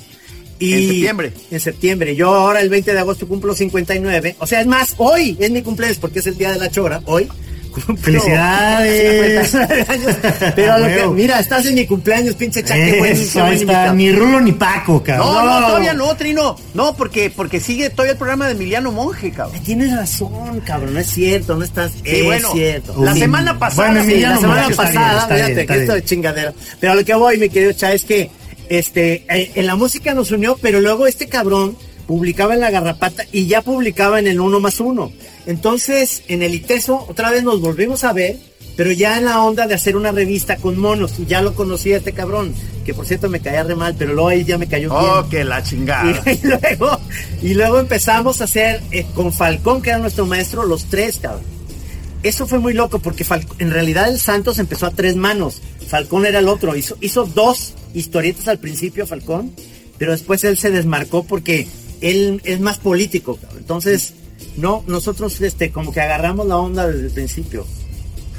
[0.59, 1.33] Y En septiembre.
[1.50, 2.16] En septiembre.
[2.16, 4.37] Yo ahora el 20 de agosto cumplo 59.
[4.38, 7.03] O sea, es más, hoy es mi cumpleaños porque es el día de la chora.
[7.07, 7.29] Hoy.
[8.00, 9.50] ¡Felicidades!
[9.50, 10.16] 59 años.
[10.54, 13.10] Pero lo que, mira, estás en mi cumpleaños, pinche chaque.
[13.10, 15.26] Eso, ahí está, ni Rulo ni Paco, cabrón.
[15.26, 16.56] No, no, todavía no, Trino.
[16.74, 19.60] No, porque, porque sigue todavía el programa de Emiliano Monje, cabrón.
[19.62, 21.92] Tienes razón, cabrón, no es cierto, no estás.
[21.92, 22.94] Sí, es bueno, cierto.
[23.02, 23.90] la semana pasada.
[23.90, 26.52] Bueno, sí, la semana Monge está bien, pasada, está fíjate, que esto de chingadera.
[26.80, 28.30] Pero a lo que voy, mi querido Cha, es que
[28.68, 33.24] este, eh, en la música nos unió, pero luego este cabrón publicaba en la garrapata
[33.32, 35.12] y ya publicaba en el uno más uno.
[35.46, 38.37] Entonces, en el ITESO, otra vez nos volvimos a ver,
[38.76, 41.14] pero ya en la onda de hacer una revista con monos.
[41.18, 42.54] Y ya lo conocía este cabrón,
[42.85, 45.11] que por cierto me caía re mal, pero luego ahí ya me cayó bien.
[45.12, 46.22] Oh, que la chingada.
[46.26, 46.98] Y, y luego,
[47.42, 51.42] y luego empezamos a hacer eh, con Falcón, que era nuestro maestro, los tres, cabrón.
[52.22, 55.61] Eso fue muy loco porque Fal- en realidad el Santos empezó a tres manos.
[55.87, 56.74] Falcón era el otro.
[56.74, 59.52] Hizo, hizo dos historietas al principio, Falcón,
[59.98, 61.68] pero después él se desmarcó porque
[62.00, 63.59] él es más político, cabrón.
[63.59, 64.14] Entonces,
[64.57, 67.66] no, nosotros este, como que agarramos la onda desde el principio.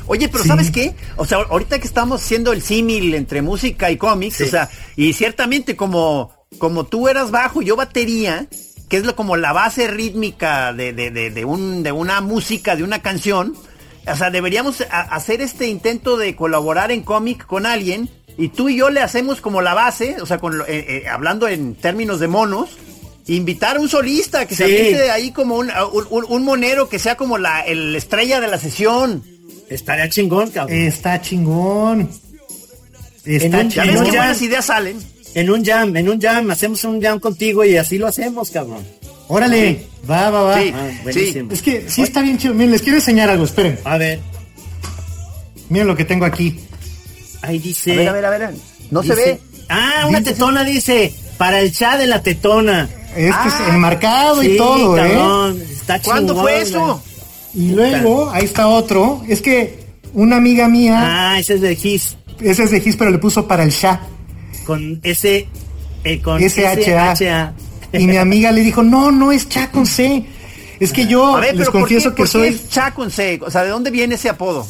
[0.07, 0.49] Oye, pero Sí.
[0.49, 0.93] ¿sabes qué?
[1.17, 4.43] O sea, ahorita que estamos haciendo el símil entre música y cómics, Sí.
[4.43, 8.47] o sea, y ciertamente como, como tú eras bajo y yo batería,
[8.87, 12.75] que es lo, como la base rítmica de, de, de, de un, de una música,
[12.75, 13.55] de una canción,
[14.07, 18.69] o sea, deberíamos a- hacer este intento de colaborar en cómic con alguien y tú
[18.69, 22.19] y yo le hacemos como la base, o sea, con, eh, eh, hablando en términos
[22.19, 22.77] de monos,
[23.27, 24.71] invitar a un solista que se Sí.
[24.75, 25.71] aviente ahí como un,
[26.29, 29.23] un, monero que sea como la el estrella de la sesión.
[29.69, 30.77] Estaría chingón, cabrón.
[30.77, 32.09] Está chingón.
[33.25, 34.17] Está un- Ya en ves un qué jam.
[34.19, 34.97] buenas ideas salen.
[35.33, 38.83] En un jam, en un jam, hacemos un jam contigo y así lo hacemos, cabrón.
[39.27, 40.61] Órale, va, va, va.
[40.61, 40.71] Sí.
[40.73, 41.51] Ah, buenísimo.
[41.51, 42.53] Es que sí está bien chido.
[42.53, 43.79] Miren, les quiero enseñar algo, esperen.
[43.83, 44.19] A ver,
[45.69, 46.59] Miren lo que tengo aquí.
[47.41, 47.93] ahí dice.
[47.93, 48.55] A ver, a ver, a ver.
[48.91, 49.39] No se ve.
[49.67, 51.13] Ah, una Dice- tetona dice.
[51.39, 52.88] Para el chat de la tetona.
[53.15, 55.01] Este Ah, es enmarcado y todo, ¿eh?
[55.01, 57.01] cabrón, Está ¿Cuándo chingón, fue eso?
[57.54, 59.23] Y luego, ahí está otro.
[59.28, 59.80] Es que
[60.13, 60.99] una amiga mía,
[61.34, 62.17] Ah, ese es de Gis.
[62.41, 64.01] ese es de Gis, pero le puso para el Sha.
[64.65, 65.47] Con ese.
[66.04, 67.13] eh, con SHA.
[67.15, 67.54] SHA.
[67.93, 70.25] Y mi amiga le dijo, no, no es Cha con C.
[70.80, 72.47] Es que yo ver, les pero ¿por confieso qué, que soy...
[72.49, 73.39] es Cha con C?
[73.45, 74.67] O sea, ¿de dónde viene ese apodo?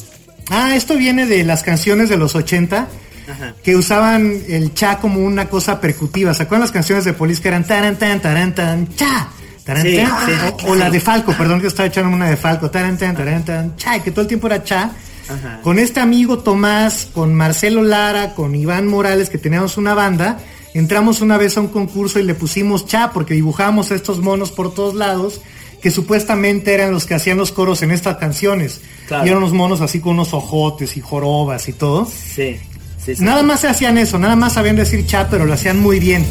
[0.52, 2.88] Ah, esto viene de las canciones de los 80
[3.30, 3.54] Ajá.
[3.64, 6.34] que usaban el cha como una cosa percutiva.
[6.34, 9.30] ¿Se acuerdan las canciones de Police que eran taran tan taran tan cha?
[9.64, 10.32] Taran, Sí, tan, sí.
[10.68, 13.44] o, o la de Falco, perdón que estaba echando una de Falco, taran tan taran
[13.44, 14.92] tan cha, y que todo el tiempo era cha.
[15.28, 15.60] Ajá.
[15.64, 20.38] Con este amigo Tomás, con Marcelo Lara, con Iván Morales, que teníamos una banda,
[20.76, 24.72] entramos una vez a un concurso y le pusimos cha porque dibujamos estos monos por
[24.74, 25.42] todos lados
[25.82, 28.82] que supuestamente eran los que hacían los coros en estas canciones.
[29.08, 29.26] Claro.
[29.26, 32.06] Y eran unos monos así con unos ojotes y jorobas y todo.
[32.06, 32.60] Sí.
[33.06, 33.24] Sí, sí.
[33.24, 36.26] Nada más se hacían eso, nada más sabían decir cha, pero lo hacían muy bien.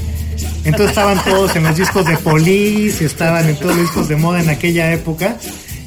[0.64, 4.40] Entonces estaban todos en los discos de Police, estaban en todos los discos de moda
[4.40, 5.37] en aquella época.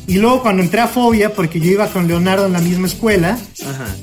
[0.07, 3.37] Y luego cuando entré a Fobia, porque yo iba con Leonardo en la misma escuela,
[3.61, 3.95] Ajá.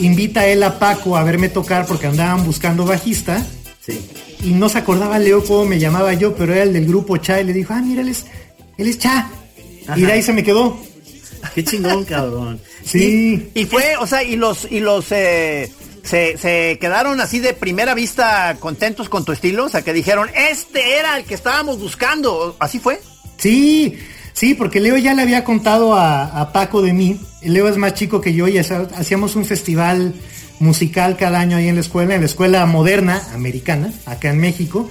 [0.00, 3.44] invita a él a Paco a verme tocar porque andaban buscando bajista.
[3.84, 4.00] Sí.
[4.42, 7.40] Y no se acordaba Leo cómo me llamaba yo, pero era el del grupo Cha
[7.40, 8.26] y le dijo, ah, mira, él es,
[8.76, 9.28] él es Cha.
[9.96, 10.78] Y de ahí se me quedó.
[11.54, 12.60] Qué chingón, cabrón.
[12.84, 13.50] Sí.
[13.54, 15.70] Y fue, o sea, y los, y los, eh,
[16.04, 20.28] se, se quedaron así de primera vista contentos con tu estilo, o sea, que dijeron,
[20.36, 23.00] este era el que estábamos buscando, ¿así fue?
[23.38, 23.98] Sí,
[24.32, 27.20] sí, porque Leo ya le había contado a, a Paco de mí.
[27.42, 30.14] Leo es más chico que yo y hacía- hacíamos un festival
[30.60, 34.88] musical cada año ahí en la escuela, en la escuela moderna americana, acá en México.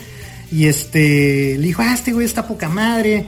[0.51, 3.25] Y este, le dijo, ah, este güey está poca madre,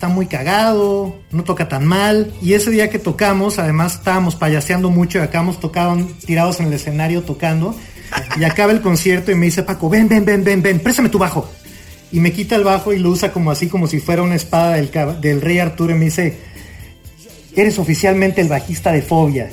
[0.00, 2.32] está muy cagado, no toca tan mal.
[2.40, 6.72] Y ese día que tocamos, además estábamos payaseando mucho y acabamos tocaban tirados en el
[6.72, 7.76] escenario tocando.
[8.38, 11.18] Y acaba el concierto y me dice Paco, ven, ven, ven, ven, ven, préstame tu
[11.18, 11.50] bajo
[12.10, 14.76] y me quita el bajo y lo usa como así, como si fuera una espada
[14.76, 16.38] del, rey Arturo y me dice,
[17.54, 19.50] eres oficialmente el bajista de Fobia.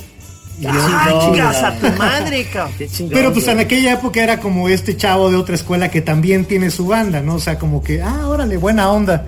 [0.59, 2.47] Y yo, ¡Ah, chingón, chingas a tu madre,
[2.89, 3.13] chingón.
[3.13, 6.71] pero pues en aquella época era como este chavo de otra escuela que también tiene
[6.71, 7.35] su banda, ¿no?
[7.35, 9.25] O sea, como que, ah, órale, buena onda.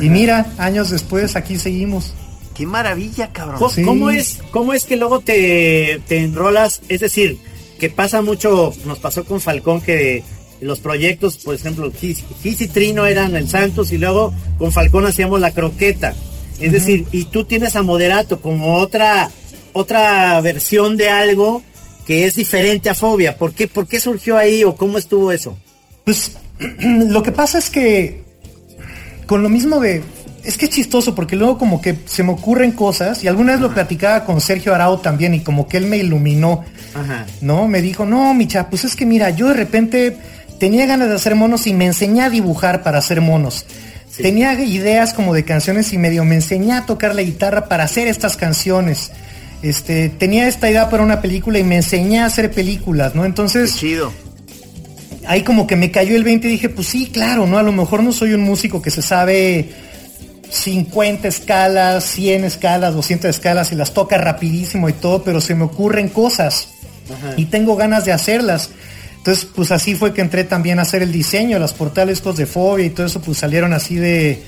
[0.00, 2.12] Y mira, años después aquí seguimos.
[2.54, 3.58] ¡Qué maravilla, cabrón!
[3.58, 3.82] ¿Cómo, Sí.
[3.82, 6.80] cómo es, ¿Cómo es que luego te, te enrolas?
[6.88, 7.38] Es decir,
[7.78, 10.22] que pasa mucho, nos pasó con Falcón que
[10.60, 15.40] los proyectos, por ejemplo, Gis y Trino eran el Santos y luego con Falcón hacíamos
[15.40, 16.14] la croqueta.
[16.58, 19.30] Es decir, y tú tienes a Moderato como otra,
[19.74, 21.62] otra versión de algo
[22.06, 23.36] que es diferente a Fobia.
[23.36, 25.58] ¿Por qué, ¿Por qué surgió ahí o cómo estuvo eso?
[26.04, 26.38] Pues
[26.80, 28.24] lo que pasa es que
[29.26, 30.02] con lo mismo de,
[30.44, 33.60] es que es chistoso porque luego como que se me ocurren cosas y alguna vez
[33.60, 37.26] lo platicaba con Sergio Arao también y como que él me iluminó, Ajá.
[37.40, 37.66] ¿no?
[37.68, 40.16] Me dijo, no, Micha, pues es que mira, yo de repente
[40.58, 43.66] tenía ganas de hacer monos y me enseñé a dibujar para hacer monos.
[44.16, 48.08] Tenía ideas como de canciones y medio me enseñé a tocar la guitarra para hacer
[48.08, 49.10] estas canciones.
[49.62, 53.24] Este, tenía esta idea para una película y me enseñé a hacer películas, ¿no?
[53.24, 54.12] Entonces, Chido.
[55.26, 57.58] Ahí como que me cayó el 20 y dije, pues sí, claro, ¿no?
[57.58, 59.70] A lo mejor no soy un músico que se sabe
[60.50, 65.64] 50 escalas, 100 escalas, 200 escalas y las toca rapidísimo y todo, pero se me
[65.64, 66.68] ocurren cosas
[67.36, 68.70] y tengo ganas de hacerlas.
[69.18, 72.86] Entonces, pues así fue que entré también a hacer el diseño, las portales de fobia
[72.86, 74.40] y todo eso, pues salieron así de,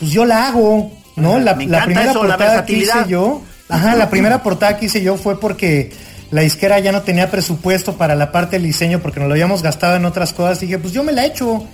[0.00, 1.36] pues yo la hago, ¿no?
[1.36, 5.00] Ajá, La, primera eso, la portada que hice yo, ajá, la primera portada que hice
[5.02, 5.92] yo fue porque
[6.30, 9.62] la disquera ya no tenía presupuesto para la parte del diseño porque nos lo habíamos
[9.62, 10.60] gastado en otras cosas.
[10.60, 11.64] dije, pues yo me la echo.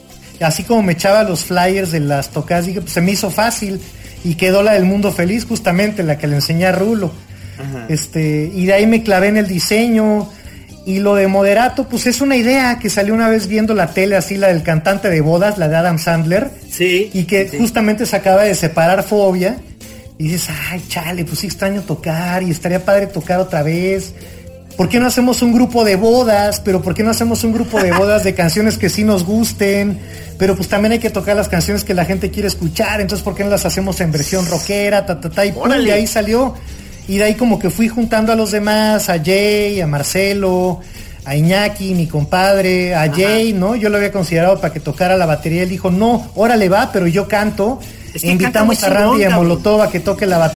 [0.40, 3.80] Así como me echaba los flyers de las tocadas, dije, pues se me hizo fácil.
[4.24, 7.12] Y quedó la del mundo feliz, justamente, la que le enseñé a Rulo.
[7.88, 10.30] Este, y de ahí me clavé en el diseño.
[10.84, 14.16] Y lo de moderato, pues es una idea que salió una vez viendo la tele,
[14.16, 16.50] así la del cantante de bodas, la de Adam Sandler.
[16.70, 17.10] Sí.
[17.12, 17.58] Y que sí.
[17.58, 19.58] justamente se acaba de separar Fobia.
[20.18, 24.14] Y dices, ay, chale, pues sí extraño tocar y estaría padre tocar otra vez.
[24.76, 26.60] ¿Por qué no hacemos un grupo de bodas?
[26.60, 29.98] Pero ¿por qué no hacemos un grupo de bodas de canciones que sí nos gusten?
[30.38, 33.00] Pero pues también hay que tocar las canciones que la gente quiere escuchar.
[33.00, 35.06] Entonces, ¿por qué no las hacemos en versión rockera?
[35.06, 36.54] Ta, ta, ta, y pum, de ahí salió.
[37.08, 40.80] Y de ahí como que fui juntando a los demás, a Jay, a Marcelo,
[41.24, 43.76] a Iñaki, mi compadre, a Jay, ¿no?
[43.76, 45.62] Yo lo había considerado para que tocara la batería.
[45.62, 47.80] Él dijo, no, órale va, pero yo canto.
[48.12, 49.30] Es que E invitamos a Randy y a.
[49.30, 50.55] Molotov a que toque la batería.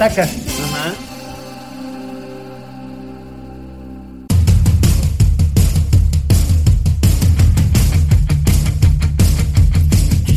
[0.00, 0.26] Ajá.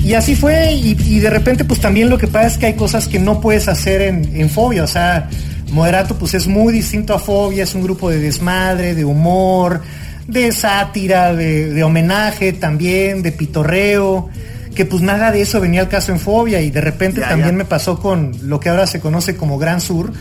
[0.04, 2.74] Y así fue, y, y de repente pues también lo que pasa es que hay
[2.74, 5.30] cosas que no puedes hacer en, en Fobia, o sea,
[5.72, 9.82] Moderato pues es muy distinto a Fobia, es un grupo de desmadre, de humor,
[10.28, 14.30] de sátira, de, de homenaje también, de pitorreo,
[14.74, 17.52] que pues nada de eso venía al caso en Fobia y de repente Ya, también
[17.52, 17.58] ya.
[17.58, 20.12] me pasó con lo que ahora se conoce como Gran Sur,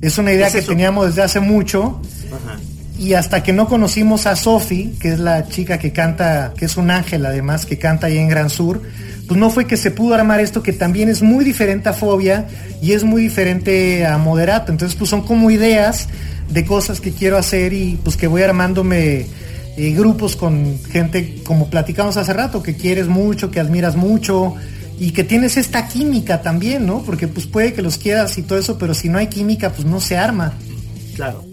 [0.00, 0.68] es una idea ¿Qué que eso?
[0.72, 2.58] teníamos desde hace mucho, Ajá.
[2.98, 6.76] y hasta que no conocimos a Sofi, que es la chica que canta, que es
[6.76, 8.82] un ángel además, que canta ahí en Gran Sur,
[9.28, 12.46] pues no fue que se pudo armar esto que también es muy diferente a Fobia
[12.82, 14.72] y es muy diferente a Moderato.
[14.72, 16.08] Entonces pues son como ideas
[16.50, 19.26] de cosas que quiero hacer y pues que voy armándome
[19.76, 24.54] eh, grupos con gente como platicamos hace rato, que quieres mucho, que admiras mucho
[24.98, 27.02] y que tienes esta química también, ¿no?
[27.02, 29.86] Porque pues puede que los quieras y todo eso, pero si no hay química pues
[29.86, 30.54] no se arma.
[31.16, 31.44] Claro.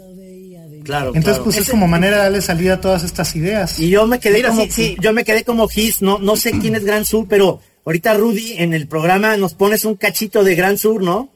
[0.83, 1.07] Claro.
[1.09, 1.43] Entonces, claro.
[1.43, 3.79] pues es Ese- como manera de darle salida a todas estas ideas.
[3.79, 4.97] Y yo me quedé Mira, como, sí, sí.
[4.99, 8.53] yo me quedé como Gis, no, no sé quién es Gran Sur, pero ahorita Rudy
[8.57, 11.29] en el programa nos pones un cachito de Gran Sur, ¿no?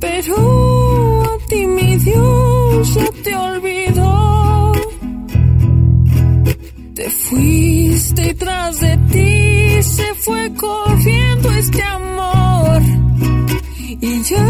[0.00, 4.72] pero a ti mi Dios ya te olvidó.
[6.94, 12.82] Te fuiste y tras de ti se fue corriendo este amor
[14.00, 14.44] y ya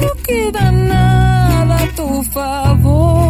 [0.00, 3.21] no queda nada a tu favor.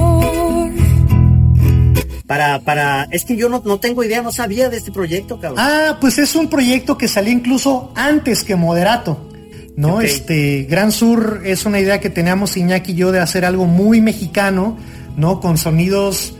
[2.32, 5.62] Para, para, es que yo no, no tengo idea, no sabía de este proyecto, cabrón.
[5.62, 9.28] Ah, pues es un proyecto que salió incluso antes que Moderato.
[9.76, 10.00] ¿No?
[10.00, 14.00] Este, Gran Sur es una idea que teníamos Iñaki y yo de hacer algo muy
[14.00, 14.78] mexicano,
[15.14, 15.42] ¿no?
[15.42, 16.34] Con sonidos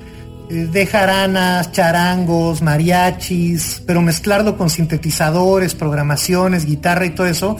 [0.48, 7.58] eh, de jaranas, charangos, mariachis, pero mezclarlo con sintetizadores, programaciones, guitarra y todo eso.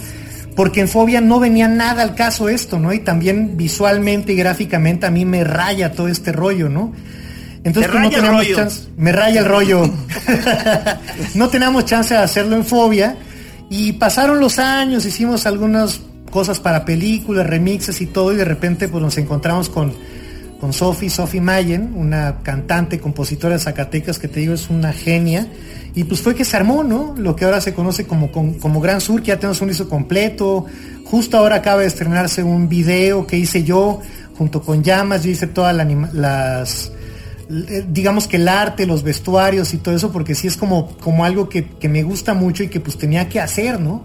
[0.57, 2.95] Porque en Fobia no venía nada al caso esto, ¿no?
[2.95, 6.95] Y también visualmente y gráficamente a mí me raya todo este rollo, ¿no?
[7.65, 9.89] Entonces pues, no teníamos chance, me raya el rollo.
[11.35, 13.17] no teníamos chance de hacerlo en fobia.
[13.71, 18.89] Y pasaron los años, hicimos algunos cosas para películas, remixes y todo, y de repente
[18.89, 19.95] pues nos encontramos con,
[20.61, 25.47] con Sophie, Sophie Mayen, una cantante, compositora de Zacatecas que te digo es una genia,
[25.95, 27.15] y pues fue que se armó, ¿no?
[27.17, 29.89] Lo que ahora se conoce como, como, como Gran Sur, que ya tenemos un disco
[29.89, 30.67] completo,
[31.05, 34.01] justo ahora acaba de estrenarse un video que hice yo,
[34.37, 36.93] junto con Llamas, yo hice todas las
[37.89, 41.49] digamos que el arte, los vestuarios y todo eso, porque sí es como, como algo
[41.49, 44.05] que, que me gusta mucho y que pues tenía que hacer, ¿no?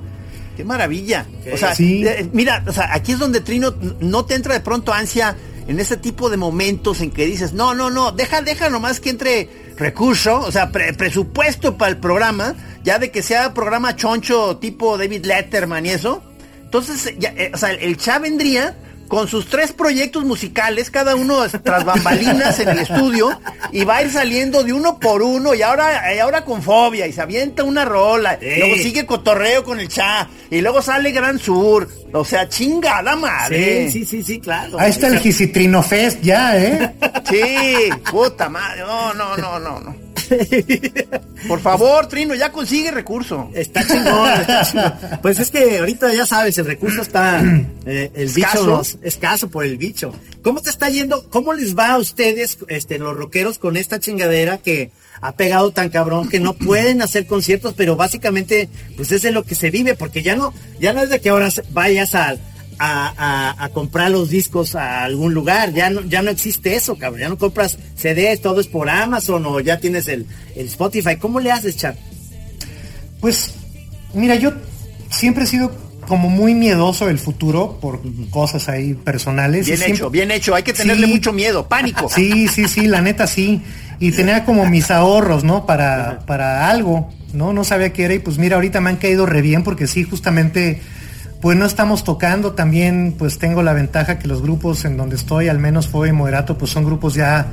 [0.58, 1.26] Qué maravilla.
[1.54, 4.92] O sea, eh, mira, o sea, aquí es donde Trino no te entra de pronto
[4.92, 5.36] ansia
[5.68, 9.12] en ese tipo de momentos en que dices, no, no, no, deja, deja nomás que
[9.12, 14.98] entre recurso, o sea, presupuesto para el programa, ya de que sea programa choncho tipo
[14.98, 16.24] David Letterman y eso.
[16.64, 18.76] Entonces, ya, eh, o sea, el chat vendría
[19.08, 23.40] con sus tres proyectos musicales, cada uno tras bambalinas en el estudio,
[23.72, 27.08] y va a ir saliendo de uno por uno, y ahora, y ahora con fobia,
[27.08, 31.40] y se avienta una rola, luego sigue cotorreo con el cha, y luego sale Gran
[31.40, 33.90] Sur, o sea, chingada madre.
[33.92, 34.80] Sí, sí, sí, claro.
[34.80, 36.94] Ahí está el Gisitrino Fest ya, ¿eh?
[37.30, 40.07] Sí, puta madre, no, no, no, no, no.
[41.48, 43.50] Por favor, Trino, ya consigue recurso.
[43.54, 44.30] Está chingón,
[45.22, 47.42] Pues es que ahorita ya sabes, el recurso está
[47.86, 48.82] eh, el escaso.
[48.82, 50.14] bicho escaso por el bicho.
[50.42, 51.30] ¿Cómo te está yendo?
[51.30, 55.90] ¿Cómo les va a ustedes, este, los rockeros, con esta chingadera que ha pegado tan
[55.90, 59.96] cabrón que no pueden hacer conciertos, pero básicamente, pues es de lo que se vive,
[59.96, 62.40] porque ya no, ya no es de que ahora vayas al
[62.80, 65.74] a, comprar los discos a algún lugar.
[65.74, 67.22] Ya no, ya no existe eso, cabrón.
[67.22, 71.18] Ya no compras CDs, todo es por Amazon o ya tienes el, Spotify.
[71.18, 71.98] ¿Cómo le haces, chat?
[73.20, 73.54] Pues,
[74.14, 74.54] mira, yo
[75.10, 75.72] siempre he sido
[76.08, 79.68] como muy miedoso del futuro por cosas ahí personales.
[79.68, 80.56] Bien hecho, bien hecho.
[80.56, 82.10] Hay que tenerle mucho miedo, pánico.
[82.10, 83.62] Sí, sí, sí, la neta sí.
[84.00, 85.66] Y tenía como mis ahorros, ¿no?
[85.66, 87.52] Para, para algo, ¿no?
[87.52, 90.04] No sabía qué era y pues mira, ahorita me han caído re bien porque sí,
[90.04, 90.82] justamente
[91.42, 95.50] pues no estamos tocando, también pues tengo la ventaja que los grupos en donde estoy,
[95.50, 97.48] al menos Fue Moderato, pues son grupos ya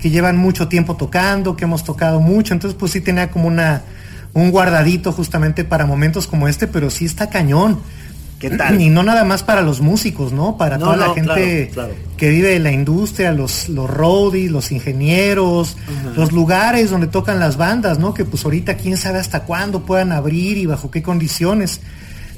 [0.00, 3.82] que llevan mucho tiempo tocando, que hemos tocado mucho, entonces pues sí tenía como una
[4.34, 7.80] un guardadito justamente para momentos como este, pero sí está cañón.
[8.38, 8.80] ¿Qué tal?
[8.80, 10.56] Y no nada más para los músicos, ¿no?
[10.56, 11.72] Para toda la gente
[12.16, 15.76] que vive en la industria, los, los roadies, los ingenieros,
[16.14, 18.14] los lugares donde tocan las bandas, ¿no?
[18.14, 21.80] Que pues ahorita quién sabe hasta cuándo puedan abrir y bajo qué condiciones.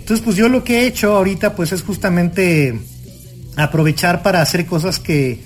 [0.01, 2.81] Entonces, pues yo lo que he hecho ahorita, pues es justamente
[3.57, 5.45] aprovechar para hacer cosas que,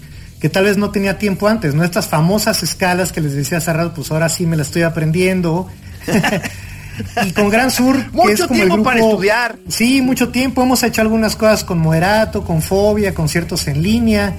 [0.53, 1.85] tal vez no tenía tiempo antes, ¿no?
[1.85, 5.69] Estas famosas escalas que les decía hace rato, pues ahora sí me las estoy aprendiendo.
[7.27, 9.57] y con Gran Sur, mucho es como tiempo para estudiar.
[9.69, 10.63] Sí, mucho tiempo.
[10.63, 14.35] Hemos hecho algunas cosas con Moderato, con Fobia, conciertos en línea.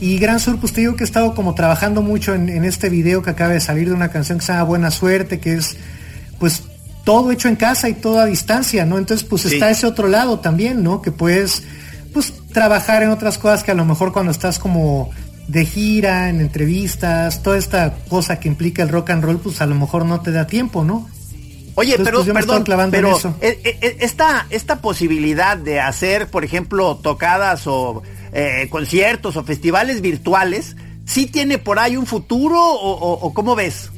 [0.00, 2.88] Y Gran Sur, pues te digo que he estado como trabajando mucho en, en este
[2.88, 5.76] video que acaba de salir de una canción que se llama Buena Suerte, que es
[6.38, 6.62] pues
[7.08, 8.98] todo hecho en casa y todo a distancia, ¿no?
[8.98, 11.00] Entonces, pues está ese otro lado también, ¿no?
[11.00, 11.62] Que puedes,
[12.12, 15.08] pues, trabajar en otras cosas que a lo mejor cuando estás como
[15.46, 19.66] de gira, en entrevistas, toda esta cosa que implica el rock and roll, pues a
[19.66, 21.08] lo mejor no te da tiempo, ¿no?
[21.76, 26.96] Oye, pero pues, perdón, pero e, e, e, esta, esta posibilidad de hacer, por ejemplo,
[26.96, 28.02] tocadas o
[28.34, 33.92] eh, conciertos o festivales virtuales, ¿sí tiene por ahí un futuro o, o cómo ves?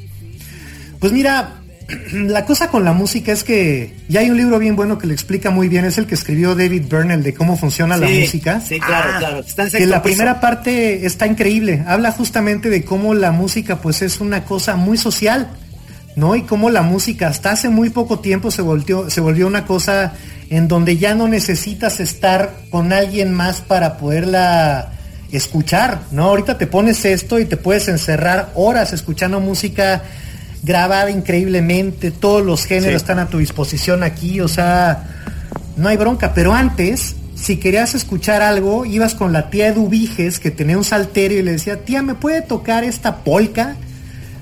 [1.01, 1.60] Pues mira,
[2.12, 5.14] la cosa con la música es que ya hay un libro bien bueno que le
[5.14, 8.61] explica muy bien, es el que escribió David Byrne, de cómo funciona la música.
[8.61, 9.70] Sí, claro, ah, claro.
[9.70, 11.85] que la primera parte está increíble.
[11.87, 15.48] Habla justamente de cómo la música pues es una cosa muy social,
[16.16, 16.37] ¿no?
[16.37, 20.12] Y cómo la música hasta hace muy poco tiempo se volvió, se volvió una cosa
[20.50, 24.92] en donde ya no necesitas estar con alguien más para poderla
[25.31, 26.24] escuchar, ¿no?
[26.24, 30.03] Ahorita te pones esto y te puedes encerrar horas escuchando música
[30.62, 35.05] grabada increíblemente, todos los géneros están a tu disposición aquí, o sea,
[35.77, 40.51] no hay bronca, pero antes, si querías escuchar algo, ibas con la tía Eduviges que
[40.51, 43.77] tenía un salterio y le decía, tía, ¿me puede tocar esta polca?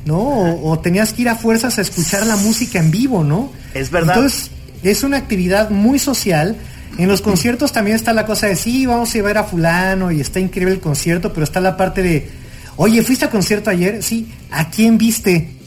[0.04, 0.62] ¿No?
[0.64, 3.52] O, tenías que ir a fuerzas a escuchar la música en vivo, ¿no?
[3.74, 4.16] Es verdad.
[4.16, 4.50] Entonces,
[4.82, 6.56] es una actividad muy social.
[6.96, 10.20] En los conciertos también está la cosa de, sí, vamos a ir a fulano y
[10.22, 12.30] está increíble el concierto, pero está la parte de,
[12.76, 14.02] oye, ¿fuiste a concierto ayer?
[14.02, 15.57] Sí, ¿a quién viste?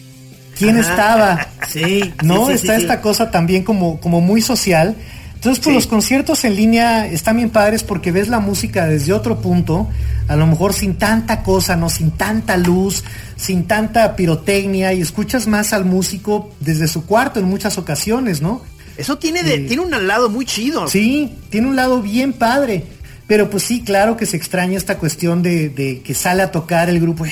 [0.61, 1.47] Quién estaba.
[1.67, 2.13] Sí.
[2.23, 2.49] ¿No?
[2.49, 4.95] Está esta cosa también como, como muy social.
[5.41, 9.41] Entonces, pues los conciertos en línea están bien padres porque ves la música desde otro
[9.41, 9.89] punto,
[10.27, 11.89] a lo mejor sin tanta cosa, ¿no?
[11.89, 13.03] Sin tanta luz,
[13.37, 18.61] sin tanta pirotecnia, y escuchas más al músico desde su cuarto en muchas ocasiones, ¿no?
[18.97, 20.87] Eso tiene, de, tiene un lado muy chido.
[20.87, 22.85] Sí, tiene un lado bien padre.
[23.25, 26.87] Pero pues sí, claro que se extraña esta cuestión de, de que sale a tocar
[26.87, 27.25] el grupo,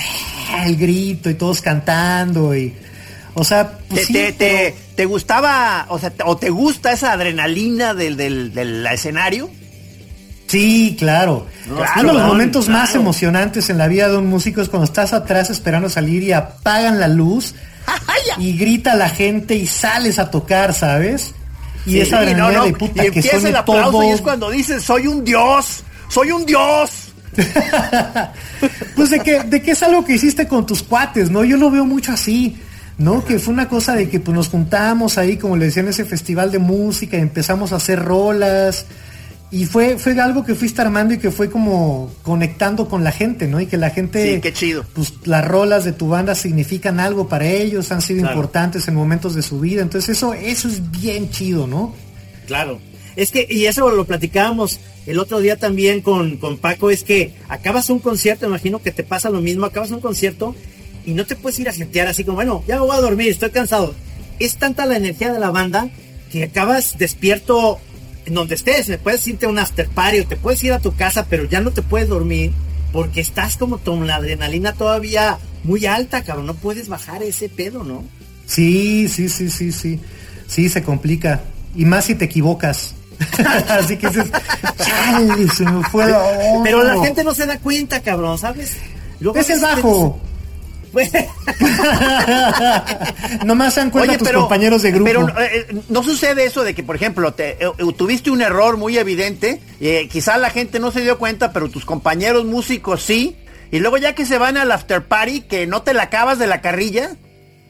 [0.66, 2.74] el grito y todos cantando y
[3.34, 9.50] o sea, pues te, gustaba, o sea, o te gusta esa adrenalina del, del, escenario?
[10.48, 11.46] Sí, claro.
[11.66, 14.70] Claro, Uno de los claro, momentos más emocionantes en la vida de un músico es
[14.70, 17.54] cuando estás atrás esperando salir y apagan la luz
[18.38, 21.34] y grita la gente y sales a tocar, ¿sabes?
[21.86, 24.04] Y Sí, esa adrenalina no, de puta y que empieza suene el aplauso todo.
[24.04, 26.92] y es cuando dices, soy un dios, soy un dios.
[28.96, 31.46] Pues de que, de que es algo que hiciste con tus cuates, ¿no?
[31.46, 32.58] Yo lo veo mucho así,
[33.00, 33.26] ¿no?
[33.26, 36.06] Que fue una cosa de que pues, nos juntamos ahí, como le decían, en ese
[36.06, 38.86] festival de música y empezamos a hacer rolas.
[39.52, 43.48] Y fue, fue algo que fuiste armando y que fue como conectando con la gente,
[43.48, 43.60] ¿no?
[43.60, 44.86] Y que la gente, Sí, qué chido.
[44.94, 48.36] pues las rolas de tu banda significan algo para ellos, han sido Claro.
[48.36, 49.82] importantes en momentos de su vida.
[49.82, 51.96] Entonces eso, eso es bien chido, ¿no?
[52.46, 52.80] Claro.
[53.16, 57.34] Es que, y eso lo platicábamos el otro día también con, con Paco, es que
[57.50, 60.56] acabas un concierto, imagino que te pasa lo mismo, acabas un concierto
[61.10, 63.30] y no te puedes ir a sentear así como, bueno, ya me voy a dormir,
[63.30, 63.96] estoy cansado.
[64.38, 65.90] Es tanta la energía de la banda
[66.32, 67.80] que acabas despierto
[68.28, 70.80] en donde estés, me puedes irte a un after party o te puedes ir a
[70.80, 72.52] tu casa, pero ya no te puedes dormir
[72.94, 77.84] porque estás como con la adrenalina todavía muy alta, cabrón, no puedes bajar ese pedo,
[77.84, 78.04] ¿no?
[78.46, 80.00] Sí, sí, sí, sí, sí.
[80.48, 81.42] Sí, se complica.
[81.76, 82.94] Y más si te equivocas.
[83.68, 84.32] Así que dices,
[84.78, 86.64] chale, se me fue la onda".
[86.64, 88.78] Pero la gente no se da cuenta, cabrón, ¿sabes?
[89.20, 90.20] Luego Es el bajo.
[93.46, 95.06] Nomás se dan cuenta tus compañeros de grupo.
[95.06, 98.78] Pero eh, no sucede eso de que, por ejemplo, te, eh, eh, tuviste un error
[98.78, 103.38] muy evidente, eh, quizá la gente no se dio cuenta, pero tus compañeros músicos sí,
[103.72, 106.48] y luego ya que se van al after party, que no te la acabas de
[106.48, 107.12] la carrilla,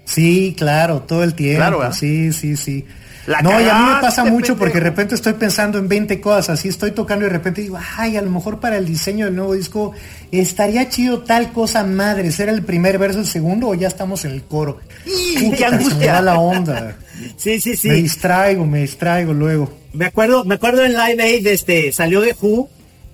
[0.10, 1.58] Sí, claro, todo el tiempo.
[1.58, 2.84] Claro, sí, sí, sí.
[3.28, 6.20] La no, y a mí me pasa mucho porque de repente estoy pensando en 20
[6.20, 9.26] cosas, así estoy tocando y de repente digo, ay, a lo mejor para el diseño
[9.26, 9.92] del nuevo disco
[10.32, 14.32] estaría chido tal cosa madre, ser el primer verso, el segundo o ya estamos en
[14.32, 14.80] el coro.
[15.06, 16.14] ¡Y, qué me angustia!
[16.14, 16.98] da la onda.
[17.38, 17.90] sí, sí, sí.
[17.90, 19.72] Me distraigo, me distraigo luego.
[19.94, 22.70] Me acuerdo, me acuerdo en Live Aid, este, salió de Who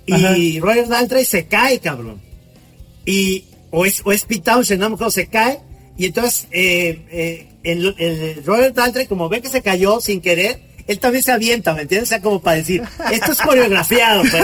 [0.05, 2.21] y Roger Daltrey se cae, cabrón.
[3.05, 5.59] Y, o es, o es Pete Townshend, no me acuerdo, se cae.
[5.97, 10.59] Y entonces, eh, eh, el, el Roger Daltrey, como ve que se cayó sin querer,
[10.87, 12.09] él también se avienta, ¿me entiendes?
[12.09, 14.43] O sea, como para decir, esto es coreografiado, pues,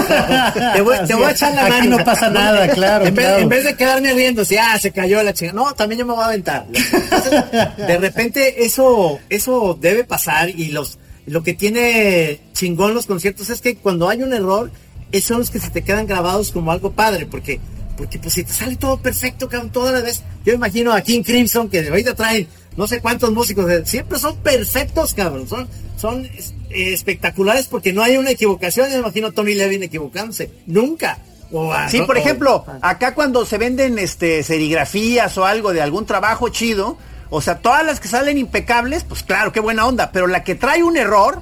[0.74, 1.98] te, voy, te voy a echar la Aquí mano.
[1.98, 3.44] no pasa nada, claro, En vez, claro.
[3.44, 5.54] en vez de quedarme riendo, si, ah, se cayó la chica.
[5.54, 6.66] No, también yo me voy a aventar.
[6.74, 10.98] Entonces, de repente, eso, eso debe pasar y los,
[11.28, 14.72] lo que tiene chingón los conciertos es que cuando hay un error,
[15.12, 17.60] esos son los que se te quedan grabados como algo padre, porque,
[17.98, 21.24] porque pues si te sale todo perfecto, cabrón, toda la vez, yo imagino a King
[21.24, 25.68] Crimson que ahorita traen no sé cuántos músicos, eh, siempre son perfectos, cabrón, son,
[25.98, 31.18] son es- espectaculares porque no hay una equivocación, yo imagino a Tony Levin equivocándose, nunca.
[31.52, 35.74] O a- Sí, por o- ejemplo, o- acá cuando se venden este serigrafías o algo
[35.74, 36.98] de algún trabajo chido,
[37.30, 40.56] o sea, todas las que salen impecables, pues claro, qué buena onda, pero la que
[40.56, 41.42] trae un error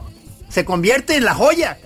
[0.49, 1.77] se convierte en la joya.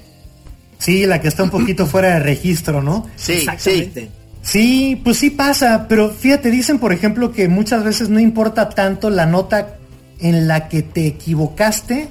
[0.79, 3.09] Sí, la que está un poquito fuera de registro, ¿no?
[3.17, 4.01] Sí, Exactamente.
[4.01, 4.09] sí.
[4.43, 9.09] Sí, pues sí pasa, pero fíjate, dicen por ejemplo que muchas veces no importa tanto
[9.09, 9.77] la nota
[10.19, 12.09] en la que te equivocaste,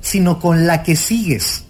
[0.00, 1.64] sino con la que sigues.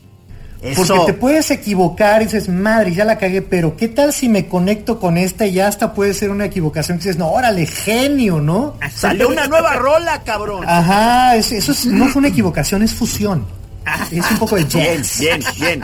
[0.61, 1.05] Porque Eso.
[1.07, 4.99] te puedes equivocar y dices, madre, ya la cagué, pero ¿qué tal si me conecto
[4.99, 6.99] con esta y ya hasta puede ser una equivocación?
[6.99, 8.74] Que dices, no, órale, genio, ¿no?
[8.94, 10.64] Salió una nueva rola, cabrón.
[10.66, 13.47] Ajá, es- eso es- no fue una equivocación, es fusión.
[14.11, 15.20] Es un poco de Bien, jazz.
[15.20, 15.82] bien, bien.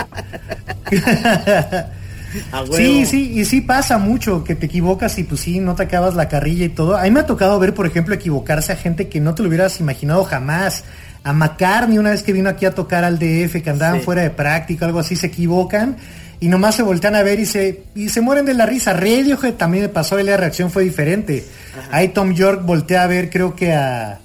[2.53, 2.75] A huevo.
[2.77, 6.15] Sí, sí, y sí pasa mucho que te equivocas y pues sí, no te acabas
[6.15, 6.97] la carrilla y todo.
[6.97, 9.49] A mí me ha tocado ver, por ejemplo, equivocarse a gente que no te lo
[9.49, 10.85] hubieras imaginado jamás.
[11.25, 14.05] A McCartney, una vez que vino aquí a tocar al DF, que andaban Sí.
[14.05, 15.97] fuera de práctica, algo así, se equivocan
[16.41, 18.93] y nomás se voltean a ver y se, y se mueren de la risa.
[18.93, 21.45] Radiohead también me pasó y la reacción fue diferente.
[21.93, 24.19] Ahí Tom York voltea a ver, creo que a...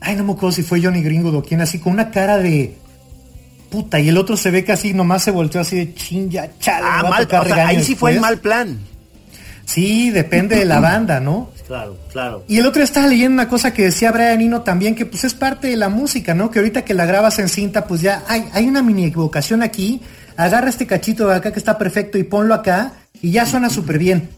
[0.00, 2.76] Ay, no me acuerdo si fue Johnny Gringo o quién, así con una cara de...
[3.70, 6.84] Puta, y el otro se ve que así nomás se volteó así de chinga, chale,
[6.84, 8.30] me Ah, mal, tocar o sea, ahí sí fue el después".
[8.32, 8.78] mal plan.
[9.66, 11.50] Sí, depende de la banda, ¿no?
[11.66, 12.44] Claro, claro.
[12.48, 15.34] Y el otro estaba leyendo una cosa que decía Brian Eno también, que pues es
[15.34, 16.50] parte de la música, ¿no?
[16.50, 20.00] Que ahorita que la grabas en cinta, pues ya hay, hay una mini equivocación aquí,
[20.38, 23.98] agarra este cachito de acá que está perfecto y ponlo acá y ya suena súper
[23.98, 24.30] bien.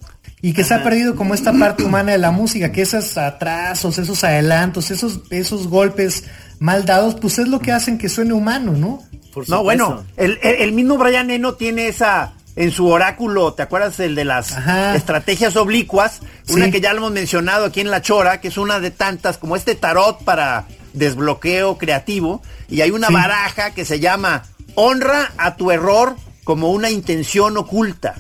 [0.43, 3.99] Y que se ha perdido como esta parte humana de la música, que esos atrasos,
[3.99, 6.25] esos adelantos, esos, esos golpes
[6.59, 9.03] mal dados, pues es lo que hacen que suene humano, ¿no?
[9.33, 13.99] Por No, bueno, el, el- mismo Brian Eno tiene esa en su oráculo, ¿te acuerdas
[14.01, 14.95] el de las Ajá.
[14.97, 16.21] estrategias oblicuas?
[16.49, 16.71] Una Sí.
[16.73, 19.55] que ya lo hemos mencionado aquí en La Chora, que es una de tantas, como
[19.57, 23.15] este tarot para desbloqueo creativo, y hay una Sí.
[23.15, 24.43] baraja que se llama
[24.75, 28.17] Honra a tu error como una intención oculta.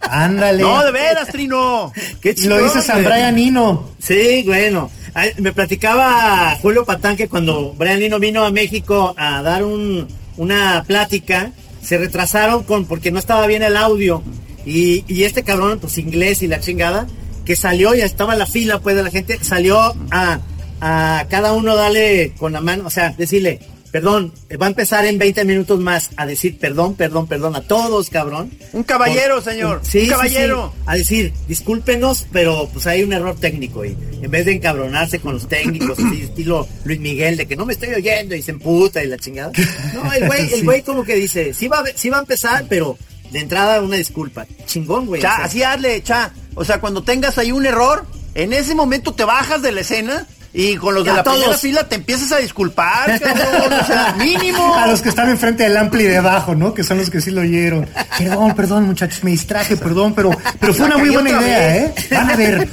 [0.00, 0.62] Ándale.
[0.62, 1.92] No, de veras, Trino.
[2.22, 3.04] Qué Y lo dice San.
[3.04, 3.90] Brian Eno.
[3.98, 4.90] Sí, bueno.
[5.38, 10.06] Me platicaba Julio Patán que cuando Brian Lino vino a México a dar un,
[10.36, 11.52] una plática,
[11.82, 14.22] se retrasaron con porque no estaba bien el audio.
[14.64, 17.06] Y, este cabrón pues inglés y la chingada
[17.46, 20.40] que salió y estaba en la fila pues de la gente salió a,
[20.80, 23.60] a cada uno darle con la mano o sea decirle
[23.90, 28.10] perdón va a empezar en 20 minutos más a decir perdón perdón perdón a todos
[28.10, 29.80] cabrón Un caballero, Por- señor.
[29.82, 30.72] sí, un sí, caballero.
[30.76, 30.82] sí.
[30.86, 35.34] a decir discúlpenos pero pues hay un error técnico y en vez de encabronarse con
[35.34, 39.02] los técnicos así, estilo Luis Miguel de que no me estoy oyendo y se emputa
[39.02, 39.52] y la chingada
[39.94, 42.66] no el güey el güey como que dice sí va a- sí va a empezar
[42.68, 42.96] pero
[43.32, 46.32] de entrada una disculpa chingón güey o Cha, sea, así hazle, cha.
[46.54, 50.26] O sea, cuando tengas ahí un error, en ese momento te bajas de la escena
[50.52, 51.60] y con los de la primera todos.
[51.60, 53.72] fila te empiezas a disculpar, cabrón.
[53.80, 54.74] O sea, mínimo.
[54.74, 56.72] A los que están enfrente del ampli de abajo, ¿no?
[56.74, 57.86] Que son los que sí lo oyeron.
[58.18, 61.76] Perdón, perdón, muchachos, me distraje, perdón, pero, pero fue una muy buena idea.
[61.76, 61.94] ¿eh?
[62.10, 62.68] Van a ver.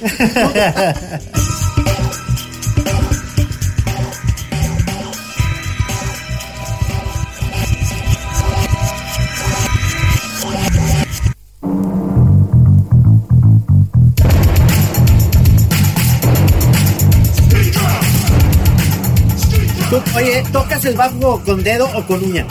[20.18, 22.46] oye tocas el bajo con dedo o con uña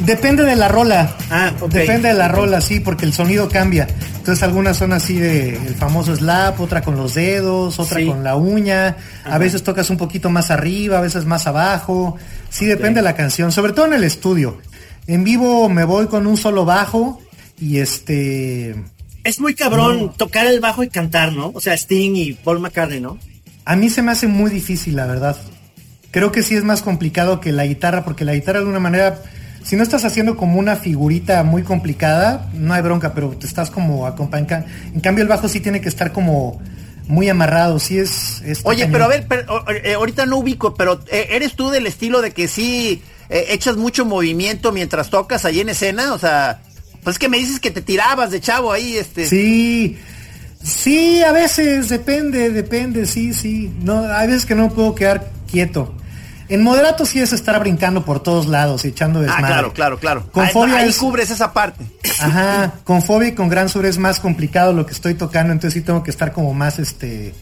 [0.00, 1.16] Depende de la rola.
[1.30, 1.70] Ah, ok.
[1.70, 3.86] Depende de la rola, sí, porque el sonido cambia.
[4.16, 8.06] Entonces algunas son así de el famoso slap, otra con los dedos, otra Sí.
[8.06, 8.96] con la uña.
[9.24, 9.36] Ajá.
[9.36, 12.16] A veces tocas un poquito más arriba, a veces más abajo.
[12.50, 14.58] Sí, depende de la canción, sobre todo en el estudio.
[15.06, 17.20] En vivo me voy con un solo bajo
[17.60, 18.74] y este...
[19.22, 23.00] es muy cabrón tocar el bajo y cantar no o sea Sting y Paul McCartney
[23.00, 23.18] no
[23.64, 25.36] A mí se me hace muy difícil, la verdad.
[26.12, 29.22] Creo que sí es más complicado que la guitarra, porque la guitarra de alguna manera,
[29.64, 33.70] si no estás haciendo como una figurita muy complicada, no hay bronca, pero te estás
[33.70, 34.66] como acompañando.
[34.94, 36.60] En cambio el bajo sí tiene que estar como
[37.08, 38.42] muy amarrado, sí es...
[38.44, 38.92] es Oye, cañón.
[38.92, 42.32] pero a ver, pero, eh, ahorita no ubico, pero eh, ¿eres tú del estilo de
[42.32, 46.12] que sí eh, echas mucho movimiento mientras tocas ahí en escena?
[46.12, 46.60] O sea,
[47.02, 49.26] pues es que me dices que te tirabas de chavo ahí, este.
[49.26, 49.96] Sí,
[50.62, 53.72] sí, a veces, depende, depende, sí, sí.
[53.82, 55.94] No, hay veces que no puedo quedar quieto.
[56.52, 59.46] En moderato sí es estar brincando por todos lados, echando Ah, desmadre.
[59.46, 60.26] claro, claro, claro.
[60.32, 61.84] Con ahí, fobia ahí es- cubres esa parte.
[62.20, 65.80] Ajá, con fobia y con gran sur es más complicado lo que estoy tocando, entonces
[65.80, 67.34] sí tengo que estar como más este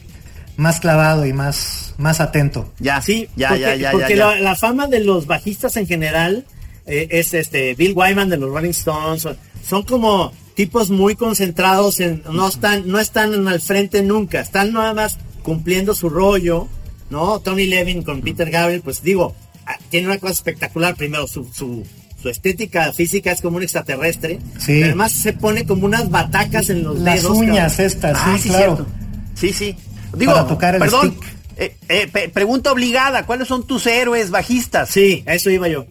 [0.57, 2.73] más clavado y más más atento.
[2.79, 4.41] Ya, Sí, ya, porque, ya, ya, porque ya, La, ya.
[4.43, 6.45] la fama de los bajistas en general
[6.87, 9.27] eh, es este Bill Wyman de los Rolling Stones.
[9.27, 9.37] o-
[9.67, 14.95] Son como tipos muy concentrados en no están no están al frente nunca, están nada
[14.95, 16.69] más cumpliendo su rollo,
[17.11, 17.41] ¿no?
[17.41, 19.35] Tony Levin con Peter Gabriel, pues digo,
[19.67, 21.85] ah, tiene una cosa espectacular primero su, su
[22.21, 24.73] su estética física es como un extraterrestre, Sí.
[24.75, 27.35] pero además se pone como unas batacas en los Las dedos.
[27.39, 27.87] uñas cabrón.
[27.87, 28.75] estas, Ah, sí, claro.
[28.77, 28.87] cierto.
[29.35, 29.77] Sí, sí.
[30.19, 31.13] Digo, Para tocar el perdón.
[31.17, 31.25] stick.
[31.57, 34.91] eh, eh, pregunta obligada, ¿cuáles son tus héroes bajistas?
[34.91, 35.87] Sí, a eso iba yo.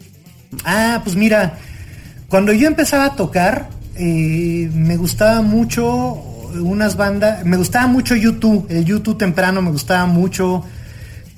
[0.65, 1.57] Ah, pues mira,
[2.27, 6.13] cuando yo empezaba a tocar, eh, me gustaba mucho
[6.61, 10.63] unas bandas, me gustaba mucho YouTube, el YouTube temprano me gustaba mucho,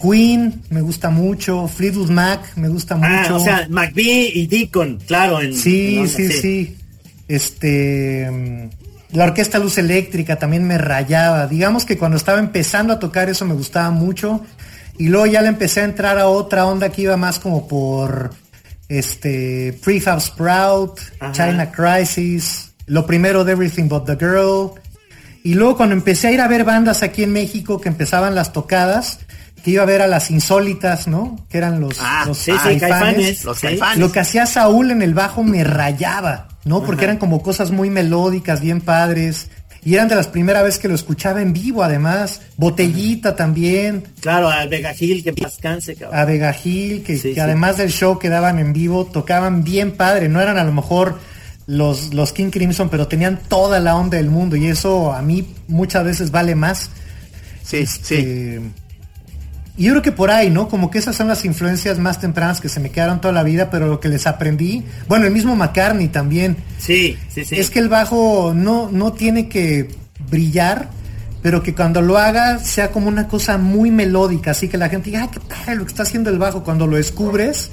[0.01, 3.35] Queen me gusta mucho, Fleetwood Mac me gusta Ah, mucho.
[3.35, 5.41] o sea, McBee y Deacon, claro.
[5.41, 6.77] En, Sí, en- sí, sí.
[7.27, 8.29] Este.
[8.31, 8.69] mm,
[9.13, 11.45] La orquesta Luz Eléctrica también me rayaba.
[11.45, 14.41] Digamos que cuando estaba empezando a tocar eso me gustaba mucho.
[14.97, 18.31] Y luego ya le empecé a entrar a otra onda que iba más como por
[18.87, 21.31] este Prefab Sprout, Ajá.
[21.33, 24.71] China Crisis, lo primero de Everything But the Girl.
[25.43, 28.53] Y luego cuando empecé a ir a ver bandas aquí en México que empezaban las
[28.53, 29.19] tocadas,
[29.63, 31.37] que iba a ver a las insólitas, ¿no?
[31.49, 33.43] Que eran los, Ah, los sí, sí, Caifanes.
[33.45, 33.67] Los Sí.
[33.67, 33.97] caifanes.
[33.99, 36.83] lo que hacía Saúl en el bajo me rayaba, ¿no?
[36.83, 39.49] Porque eran como cosas muy melódicas, bien padres.
[39.83, 42.41] Y eran de las primeras veces que lo escuchaba en vivo, además.
[42.55, 46.19] Botellita también, Claro, al Vega Gil, que descanse, cabrón.
[46.19, 47.39] a Vega Gil, que, Sí, que sí.
[47.39, 50.29] además del show que daban en vivo, tocaban bien padre.
[50.29, 51.17] No eran a lo mejor
[51.65, 54.55] los, los King Crimson, pero tenían toda la onda del mundo.
[54.55, 56.91] Y eso a mí muchas veces vale más.
[57.63, 58.59] Sí, sí.
[59.77, 60.67] Eh, y yo creo que por ahí, ¿no?
[60.67, 63.69] Como que esas son las influencias más tempranas que se me quedaron toda la vida,
[63.69, 67.55] pero lo que les aprendí, bueno, el mismo McCartney también, Sí, sí, sí.
[67.59, 69.89] es que el bajo no, no tiene que
[70.29, 70.89] brillar,
[71.41, 75.09] pero que cuando lo haga sea como una cosa muy melódica, así que la gente
[75.09, 77.71] diga, ay, qué padre lo que está haciendo el bajo cuando lo descubres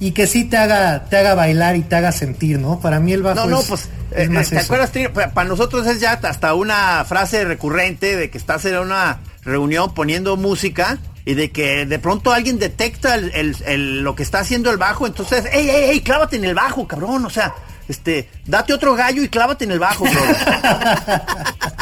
[0.00, 2.80] y que sí te haga, te haga bailar y te haga sentir, ¿no?
[2.80, 4.64] Para mí el bajo No, no, es, pues, es eh, más ¿te eso.
[4.64, 5.10] acuerdas, Trino?
[5.12, 10.36] Para nosotros es ya hasta una frase recurrente de que estás en una reunión poniendo
[10.36, 14.70] música y de que de pronto alguien detecta el- el- el- lo que está haciendo
[14.70, 17.52] el bajo, entonces, ey, ey, ey, clávate en el bajo, cabrón, o sea,
[17.88, 20.12] este, date otro gallo y clávate en el bajo, bro.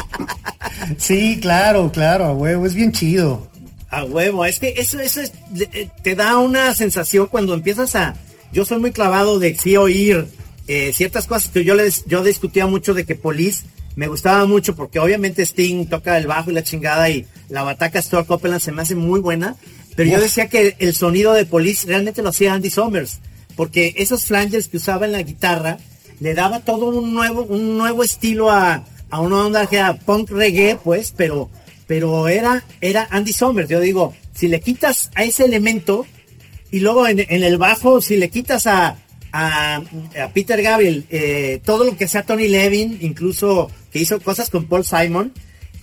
[0.98, 3.48] Sí, claro, claro, a huevo, es bien chido.
[3.90, 5.32] A huevo, es que eso, eso es-
[5.72, 8.14] eh, te da una sensación cuando empiezas a...
[8.52, 10.26] Yo soy muy clavado de sí oír
[10.66, 13.64] eh, ciertas cosas que yo les, yo discutía mucho de que Police
[13.96, 18.02] me gustaba mucho porque obviamente Sting toca el bajo y la chingada y la bataca
[18.02, 19.56] Stuart Copeland se me hace muy buena,
[19.96, 23.20] pero yo decía que el sonido de Police realmente lo hacía Andy Summers,
[23.56, 25.78] porque esos flangers que usaba en la guitarra
[26.20, 30.30] le daba todo un nuevo, un nuevo estilo a, a una onda que era punk
[30.30, 31.50] reggae, pues, pero,
[31.86, 33.68] pero era, era Andy Summers.
[33.68, 36.06] Yo digo, si le quitas a ese elemento
[36.70, 38.96] y luego en, en el bajo, si le quitas a,
[39.32, 44.50] a, a Peter Gabriel, eh, todo lo que sea Tony Levin, incluso que hizo cosas
[44.50, 45.32] con Paul Simon,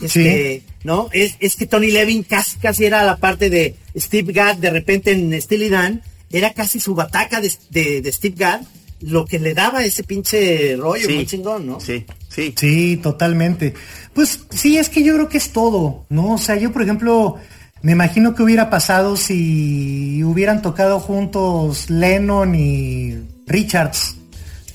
[0.01, 1.07] este, ¿no?
[1.13, 5.11] Es, es que Tony Levin casi, casi era la parte de Steve Gadd, de repente
[5.11, 8.61] en Steely Dan, era casi su bataca de, de, de Steve Gadd,
[8.99, 11.13] lo que le daba ese pinche rollo Sí.
[11.13, 11.79] muy chingón, ¿no?
[11.79, 12.53] Sí, sí.
[12.57, 13.75] Sí, totalmente.
[14.13, 16.33] Pues sí, es que yo creo que es todo, ¿no?
[16.33, 17.37] O sea, yo por ejemplo,
[17.81, 24.15] me imagino que hubiera pasado si hubieran tocado juntos Lennon y Richards,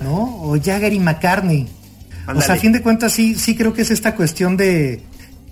[0.01, 0.41] ¿no?
[0.43, 1.69] O Jagger y McCartney.
[2.35, 5.03] O sea, a fin de cuentas sí, sí creo que es esta cuestión de,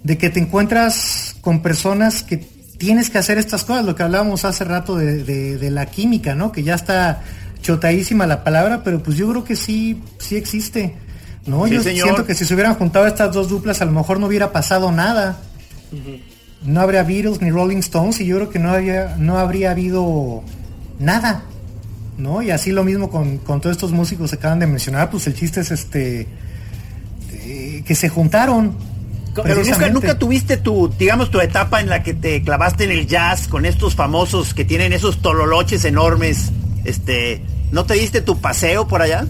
[0.03, 2.39] de que te encuentras con personas que
[2.79, 6.35] tienes que hacer estas cosas, lo que hablábamos hace rato de, de- de la química,
[6.35, 6.51] ¿no?
[6.53, 7.23] Que ya está
[7.63, 10.95] chotadísima la palabra, pero pues yo creo que sí, sí existe.
[11.47, 12.05] No, Sí, yo señor.
[12.05, 14.91] siento que si se hubieran juntado estas dos duplas a lo mejor no hubiera pasado
[14.91, 15.39] nada.
[16.65, 20.43] No habría Beatles ni Rolling Stones y yo creo que no había, no habría habido
[20.99, 21.45] nada.
[22.17, 22.43] ¿No?
[22.43, 25.35] Y así lo mismo con, con todos estos músicos que acaban de mencionar, pues el
[25.35, 26.29] chiste es este
[27.45, 28.77] eh, que se juntaron.
[29.43, 29.63] Pero
[29.93, 33.67] nunca, tuviste tu, digamos, tu etapa en la que te clavaste en el jazz con
[33.67, 36.53] estos famosos que tienen esos tololoches enormes.
[36.85, 39.27] Este, ¿no te diste tu paseo por allá?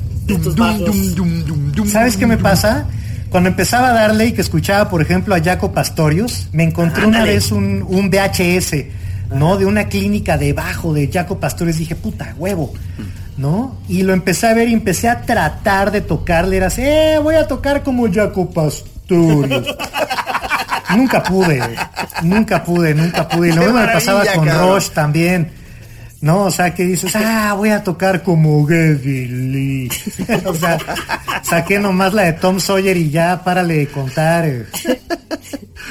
[1.86, 2.86] ¿Sabes qué me pasa?
[3.30, 7.24] Cuando empezaba a darle y que escuchaba, por ejemplo, a Jaco Pastorius, me encontré una
[7.24, 8.84] vez un, un VHS,
[9.34, 9.56] ¿no?
[9.56, 11.78] De una clínica debajo de Jaco Pastorius.
[11.78, 12.72] Dije, puta, huevo,
[13.36, 13.76] ¿no?
[13.88, 16.56] Y lo empecé a ver y empecé a tratar de tocarle.
[16.56, 19.66] Era así, eh, voy a tocar como Jaco Pastorius.
[20.96, 21.60] nunca pude,
[22.22, 23.48] nunca pude, nunca pude.
[23.48, 24.74] Y lo mismo me pasaba con cabrón.
[24.74, 25.64] Rush también.
[26.20, 29.90] No, o sea, que dices, ah, voy a tocar como Geddy Lee.
[30.46, 30.78] o sea,
[31.42, 34.46] saqué nomás la de Tom Sawyer y ya, párale de contar.
[34.46, 34.64] eh.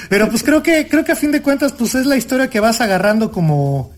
[0.10, 2.60] Pero pues creo que, creo que a fin de cuentas, pues es la historia que
[2.60, 3.93] vas agarrando como,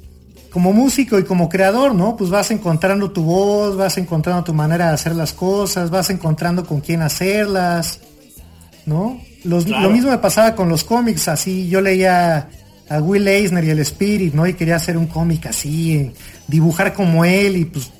[0.55, 2.15] como músico y como creador, ¿no?
[2.15, 6.65] Pues vas encontrando tu voz, vas encontrando tu manera de hacer las cosas, vas encontrando
[6.65, 7.99] con quién hacerlas,
[8.85, 9.19] ¿no?
[9.43, 12.47] Los- Lo mismo me pasaba con los cómics, así yo leía
[12.87, 14.47] a Will Eisner y el Spirit, ¿no?
[14.47, 16.13] Y quería hacer un cómic así,
[16.47, 17.91] dibujar como él y pues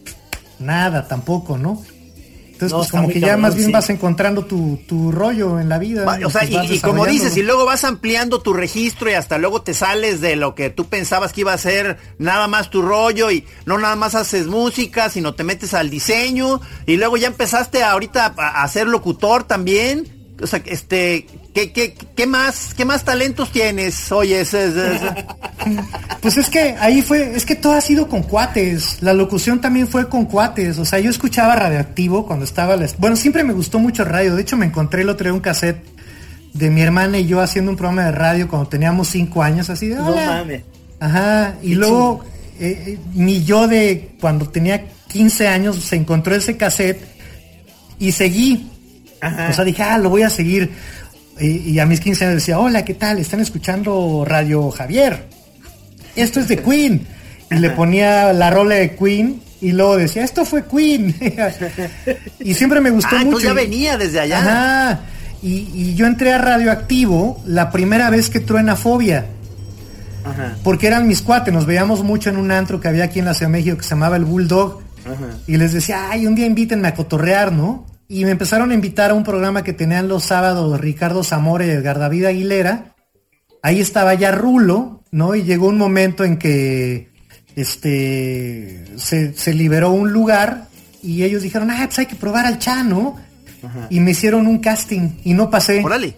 [0.58, 1.82] nada, tampoco, ¿no?
[2.56, 3.72] Entonces, No, pues como que ya cabrón, más bien sí.
[3.74, 6.06] vas encontrando tu, tu rollo en la vida.
[6.06, 9.14] Va- O sea, pues, y, y como dices, y luego vas ampliando tu registro y
[9.14, 12.70] hasta luego te sales de lo que tú pensabas que iba a ser nada más
[12.70, 17.18] tu rollo y no nada más haces música, sino te metes al diseño y luego
[17.18, 20.15] ya empezaste ahorita a, a ser locutor también.
[20.42, 24.12] O sea, este, ¿qué, qué, qué más, qué más talentos tienes?
[24.12, 25.26] Oye, ese, ese- ese-
[26.22, 28.98] Pues es que ahí fue, es que todo ha sido con cuates.
[29.02, 30.78] La locución también fue con cuates.
[30.80, 32.76] O sea, yo escuchaba radioactivo cuando estaba.
[32.76, 34.36] la- Bueno, siempre me gustó mucho el radio.
[34.36, 35.84] De hecho, me encontré el otro día un cassette
[36.54, 39.88] de mi hermana y yo haciendo un programa de radio cuando teníamos cinco años, así
[39.88, 39.96] de.
[39.96, 40.26] No "Hola".
[40.28, 40.64] mames.
[41.00, 41.56] Ajá.
[41.62, 42.24] Y luego,
[42.60, 47.02] eh, eh, mi yo de cuando tenía 15 años se encontró ese cassette
[48.00, 48.70] y seguí.
[49.28, 49.50] Ajá.
[49.50, 50.72] O sea, dije, ah, lo voy a seguir.
[51.40, 53.18] Y, y a mis 15 años decía, hola, ¿qué tal?
[53.20, 55.28] Están escuchando Radio Javier.
[56.16, 57.06] Esto es de Queen.
[57.52, 61.16] Y le ponía la rola de Queen y luego decía, esto fue Queen.
[62.40, 63.40] y siempre me gustó Ah, mucho.
[63.48, 64.40] ya venía desde allá.
[64.40, 65.00] Ajá.
[65.42, 69.26] Y, y yo entré a Radioactivo la primera vez que truena Fobia.
[70.24, 70.56] Ajá.
[70.64, 73.34] Porque eran mis cuates, nos veíamos mucho en un antro que había aquí en la
[73.36, 74.82] Ciudad de México que se llamaba el Bulldog.
[75.46, 77.86] Y les decía, ay, un día invítenme a cotorrear, ¿no?
[78.08, 81.70] Y me empezaron a invitar a un programa que tenían los sábados Ricardo Zamora y
[81.70, 82.96] Edgar David Aguilera.
[83.64, 85.34] Ahí estaba ya Rulo, ¿no?
[85.34, 87.10] Y llegó un momento en que
[87.56, 90.68] este se, se liberó un lugar
[91.02, 93.18] y ellos dijeron, ah, pues hay que probar al Chano.
[93.90, 95.84] Y me hicieron un casting y no pasé.
[95.84, 96.16] Órale.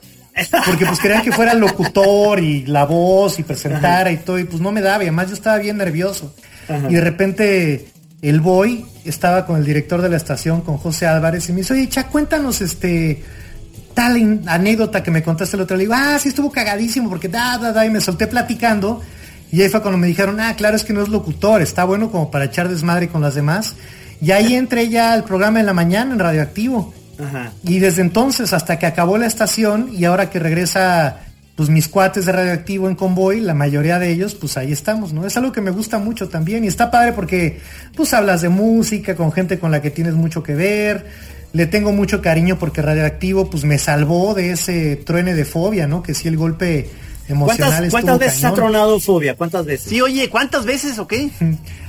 [0.66, 4.62] Porque pues querían que fuera locutor y la voz y presentara y todo, y pues
[4.62, 6.36] no me daba, y además yo estaba bien nervioso.
[6.90, 7.88] Y de repente
[8.22, 11.74] el boy estaba con el director de la estación, con José Álvarez, y me dice,
[11.74, 13.24] oye, Cha, cuéntanos este
[13.94, 15.88] tal anécdota que me contaste el otro día.
[15.88, 19.02] Le digo, ah, sí estuvo cagadísimo, porque da, da, da, y me solté platicando.
[19.52, 22.12] Y ahí fue cuando me dijeron, ah, claro, es que no es locutor, está bueno
[22.12, 23.76] como para echar desmadre con las demás.
[24.22, 26.94] Y ahí entré ya al programa en la mañana en Radioactivo.
[27.20, 27.54] Ajá.
[27.64, 31.22] Y desde entonces hasta que acabó la estación y ahora que regresa
[31.58, 35.26] pues mis cuates de radioactivo en convoy, la mayoría de ellos, pues ahí estamos, ¿no?
[35.26, 37.60] Es algo que me gusta mucho también y está padre porque
[37.96, 41.08] pues hablas de música con gente con la que tienes mucho que ver.
[41.54, 46.04] Le tengo mucho cariño porque radioactivo pues me salvó de ese truene de fobia, ¿no?
[46.04, 46.92] Que sí el golpe
[47.28, 49.36] emocional ¿Cuántas, estuvo cuántas veces ha tronado fobia?
[49.36, 49.90] ¿Cuántas veces?
[49.90, 51.32] Sí, oye, ¿cuántas veces o qué?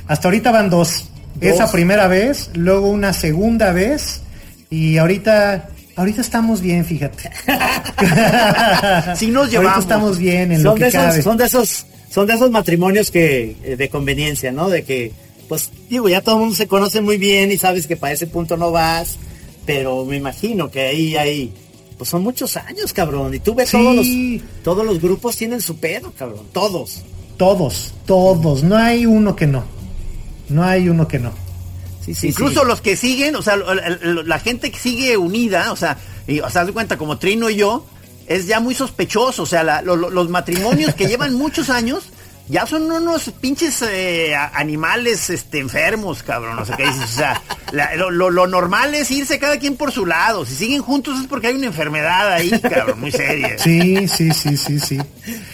[0.06, 1.10] Hasta ahorita van dos.
[1.42, 4.22] Esa primera vez, luego una segunda vez
[4.70, 5.68] y ahorita
[5.98, 7.30] ahorita estamos bien, fíjate.
[9.16, 9.78] Sí nos Ahorita llevamos.
[9.80, 11.08] estamos bien en lo son que de cabe.
[11.10, 14.68] esos, son de esos, son de esos matrimonios que eh, de conveniencia, ¿no?
[14.70, 15.12] De que,
[15.48, 18.26] pues, digo, ya todo el mundo se conoce muy bien y sabes que para ese
[18.26, 19.16] punto no vas,
[19.66, 21.52] pero me imagino que ahí hay,
[21.96, 23.34] pues son muchos años, cabrón.
[23.34, 23.76] Y tú ves Sí.
[23.76, 24.06] todos los,
[24.64, 27.02] todos los grupos tienen su pedo, cabrón, todos.
[27.36, 29.62] Todos, todos, no hay uno que no.
[30.48, 31.30] No hay uno que no.
[32.14, 32.66] Sí, sí, Incluso sí.
[32.66, 35.96] los que siguen, o sea, la, la- la gente que sigue unida, o sea,
[36.26, 37.86] y, o sea, de cuenta como Trino y yo,
[38.26, 42.04] es ya muy sospechoso, o sea, la- lo- lo- los matrimonios que llevan muchos años
[42.50, 47.04] ya son unos pinches eh, animales este, enfermos, cabrón, o sea, ¿qué dices?
[47.04, 47.42] O sea,
[47.72, 51.20] la- lo, lo- lo normal es irse cada quien por su lado, si siguen juntos
[51.20, 53.58] es porque hay una enfermedad ahí, cabrón, muy seria.
[53.58, 54.98] Sí, sí, sí, sí, sí.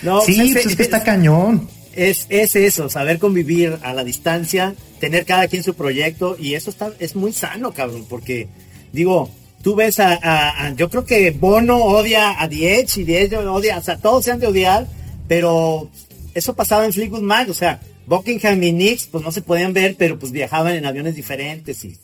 [0.02, 1.68] No, sí, pues, pues es- es que está cañón.
[1.97, 6.70] Es, es eso, saber convivir a la distancia, tener cada quien su proyecto y eso
[6.70, 8.49] está es muy sano, cabrón, porque
[8.92, 9.30] digo,
[9.62, 13.78] tú ves a, a- a- yo creo que Bono odia a Diez y Diez odia,
[13.78, 14.86] o sea, todos se han de odiar,
[15.28, 15.88] pero
[16.34, 19.97] eso pasaba en Fleetwood Mac, o sea, Buckingham y Nix pues no se podían ver,
[19.99, 21.97] pero pues viajaban en aviones diferentes y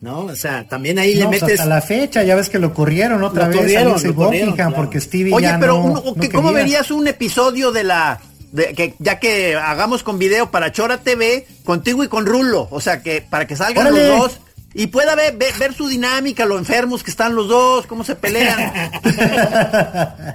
[0.00, 0.26] ¿no?
[0.26, 3.24] O sea, también ahí No, le metes hasta la fecha, ya ves que lo corrieron
[3.24, 4.76] otra Lo vez corrieron, lo corrieron, Buckingham claro.
[4.76, 8.20] porque Stevie Oye, ya pero no, uno- no ¿qué- ¿cómo verías un episodio de la...
[8.52, 12.80] De, que ya que hagamos con video para Chora TV, contigo y con Rulo, o
[12.80, 14.08] sea, que para que salgan Órale.
[14.08, 14.40] los dos
[14.74, 18.14] y pueda ver, ver, ver su dinámica, lo enfermos que están los dos, cómo se
[18.14, 18.72] pelean.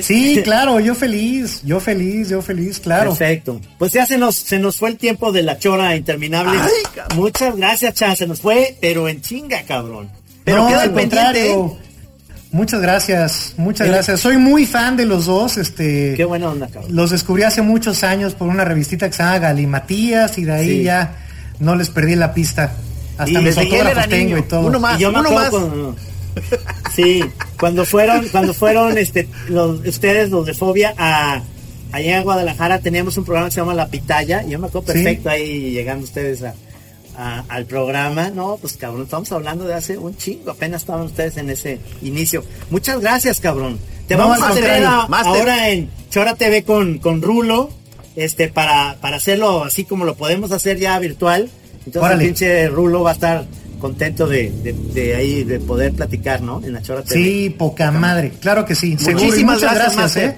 [0.00, 3.10] Sí, claro, yo feliz, yo feliz, yo feliz, claro.
[3.10, 3.60] Perfecto.
[3.78, 6.58] Pues ya se nos, se nos fue el tiempo de la chora interminable.
[6.58, 7.14] Ay.
[7.14, 8.16] Muchas gracias, Chan.
[8.16, 10.10] Se nos fue, pero en chinga, cabrón.
[10.44, 11.46] Pero No, queda al el pendiente.
[11.46, 11.48] ¿eh?
[11.54, 11.78] contrario.
[12.52, 14.20] Muchas gracias, muchas El- gracias.
[14.20, 16.94] Soy muy fan de los dos, este Qué buena onda, cabrón.
[16.94, 20.68] los descubrí hace muchos años por una revistita que se llama Galimatías y de ahí
[20.78, 20.82] Sí.
[20.84, 21.16] ya
[21.60, 22.72] no les perdí la pista.
[23.16, 24.38] Hasta Y mis autógrafos tengo niño.
[24.38, 24.66] y todo.
[24.66, 25.48] Uno más, Y yo uno más.
[25.50, 25.96] cuando-
[26.94, 27.22] sí,
[27.58, 31.40] cuando fueron, cuando fueron este, los, ustedes, los de Fobia, a,
[31.92, 34.92] allá en Guadalajara teníamos un programa que se llama La Pitaya, y yo me acuerdo
[34.92, 34.98] Sí.
[34.98, 36.54] perfecto ahí llegando ustedes a,
[37.16, 38.30] a- al programa.
[38.30, 42.44] No, pues cabrón, estamos hablando de hace un chingo, apenas estaban ustedes en ese inicio.
[42.70, 43.78] Muchas gracias, cabrón.
[44.08, 47.70] Te No, vamos a tener ahora en Chora TV con, con Rulo,
[48.16, 51.48] este, para, para hacerlo así como lo podemos hacer ya virtual.
[51.86, 52.22] Entonces Órale.
[52.24, 53.44] el pinche Rulo va a estar
[53.80, 56.60] contento de, de, de ahí de poder platicar, ¿no?
[56.64, 57.14] En la Chora TV.
[57.14, 58.96] Sí, poca madre, claro que sí.
[59.00, 60.16] Muchísimas gracias, gracias.
[60.16, 60.36] ¿eh?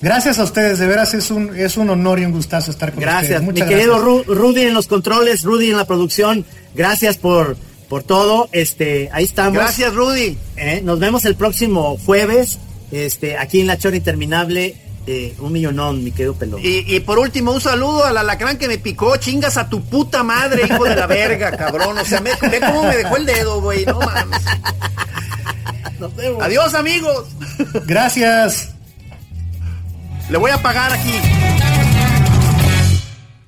[0.00, 3.00] Gracias a ustedes, de veras es un es un honor y un gustazo estar con
[3.00, 3.40] Gracias, ustedes.
[3.40, 4.26] mi Muchas querido gracias.
[4.26, 6.44] Ru- Rudy en los controles, Rudy en la producción.
[6.74, 7.56] Gracias por
[7.88, 8.48] por todo.
[8.52, 9.54] Este, ahí estamos.
[9.54, 10.36] Gracias, Rudy.
[10.56, 12.58] Eh, Nos vemos el próximo jueves,
[12.92, 14.76] este, aquí en la Chora Interminable.
[15.08, 16.60] Eh, un millonón, mi querido pelón.
[16.64, 19.16] Y, y por último, un saludo al alacrán que me picó.
[19.18, 21.96] Chingas a tu puta madre, hijo de la verga, cabrón.
[21.96, 23.86] O sea, me- ve cómo me dejó el dedo, güey.
[23.86, 24.42] No mames.
[26.00, 26.42] Nos vemos.
[26.42, 27.28] Adiós, amigos.
[27.86, 28.70] Gracias.
[30.28, 31.12] Le voy a pagar aquí.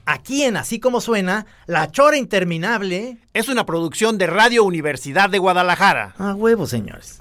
[0.07, 3.19] Aquí en Así como suena, La Chora Interminable.
[3.35, 6.15] Es una producción de Radio Universidad de Guadalajara.
[6.19, 7.21] A huevo, señores.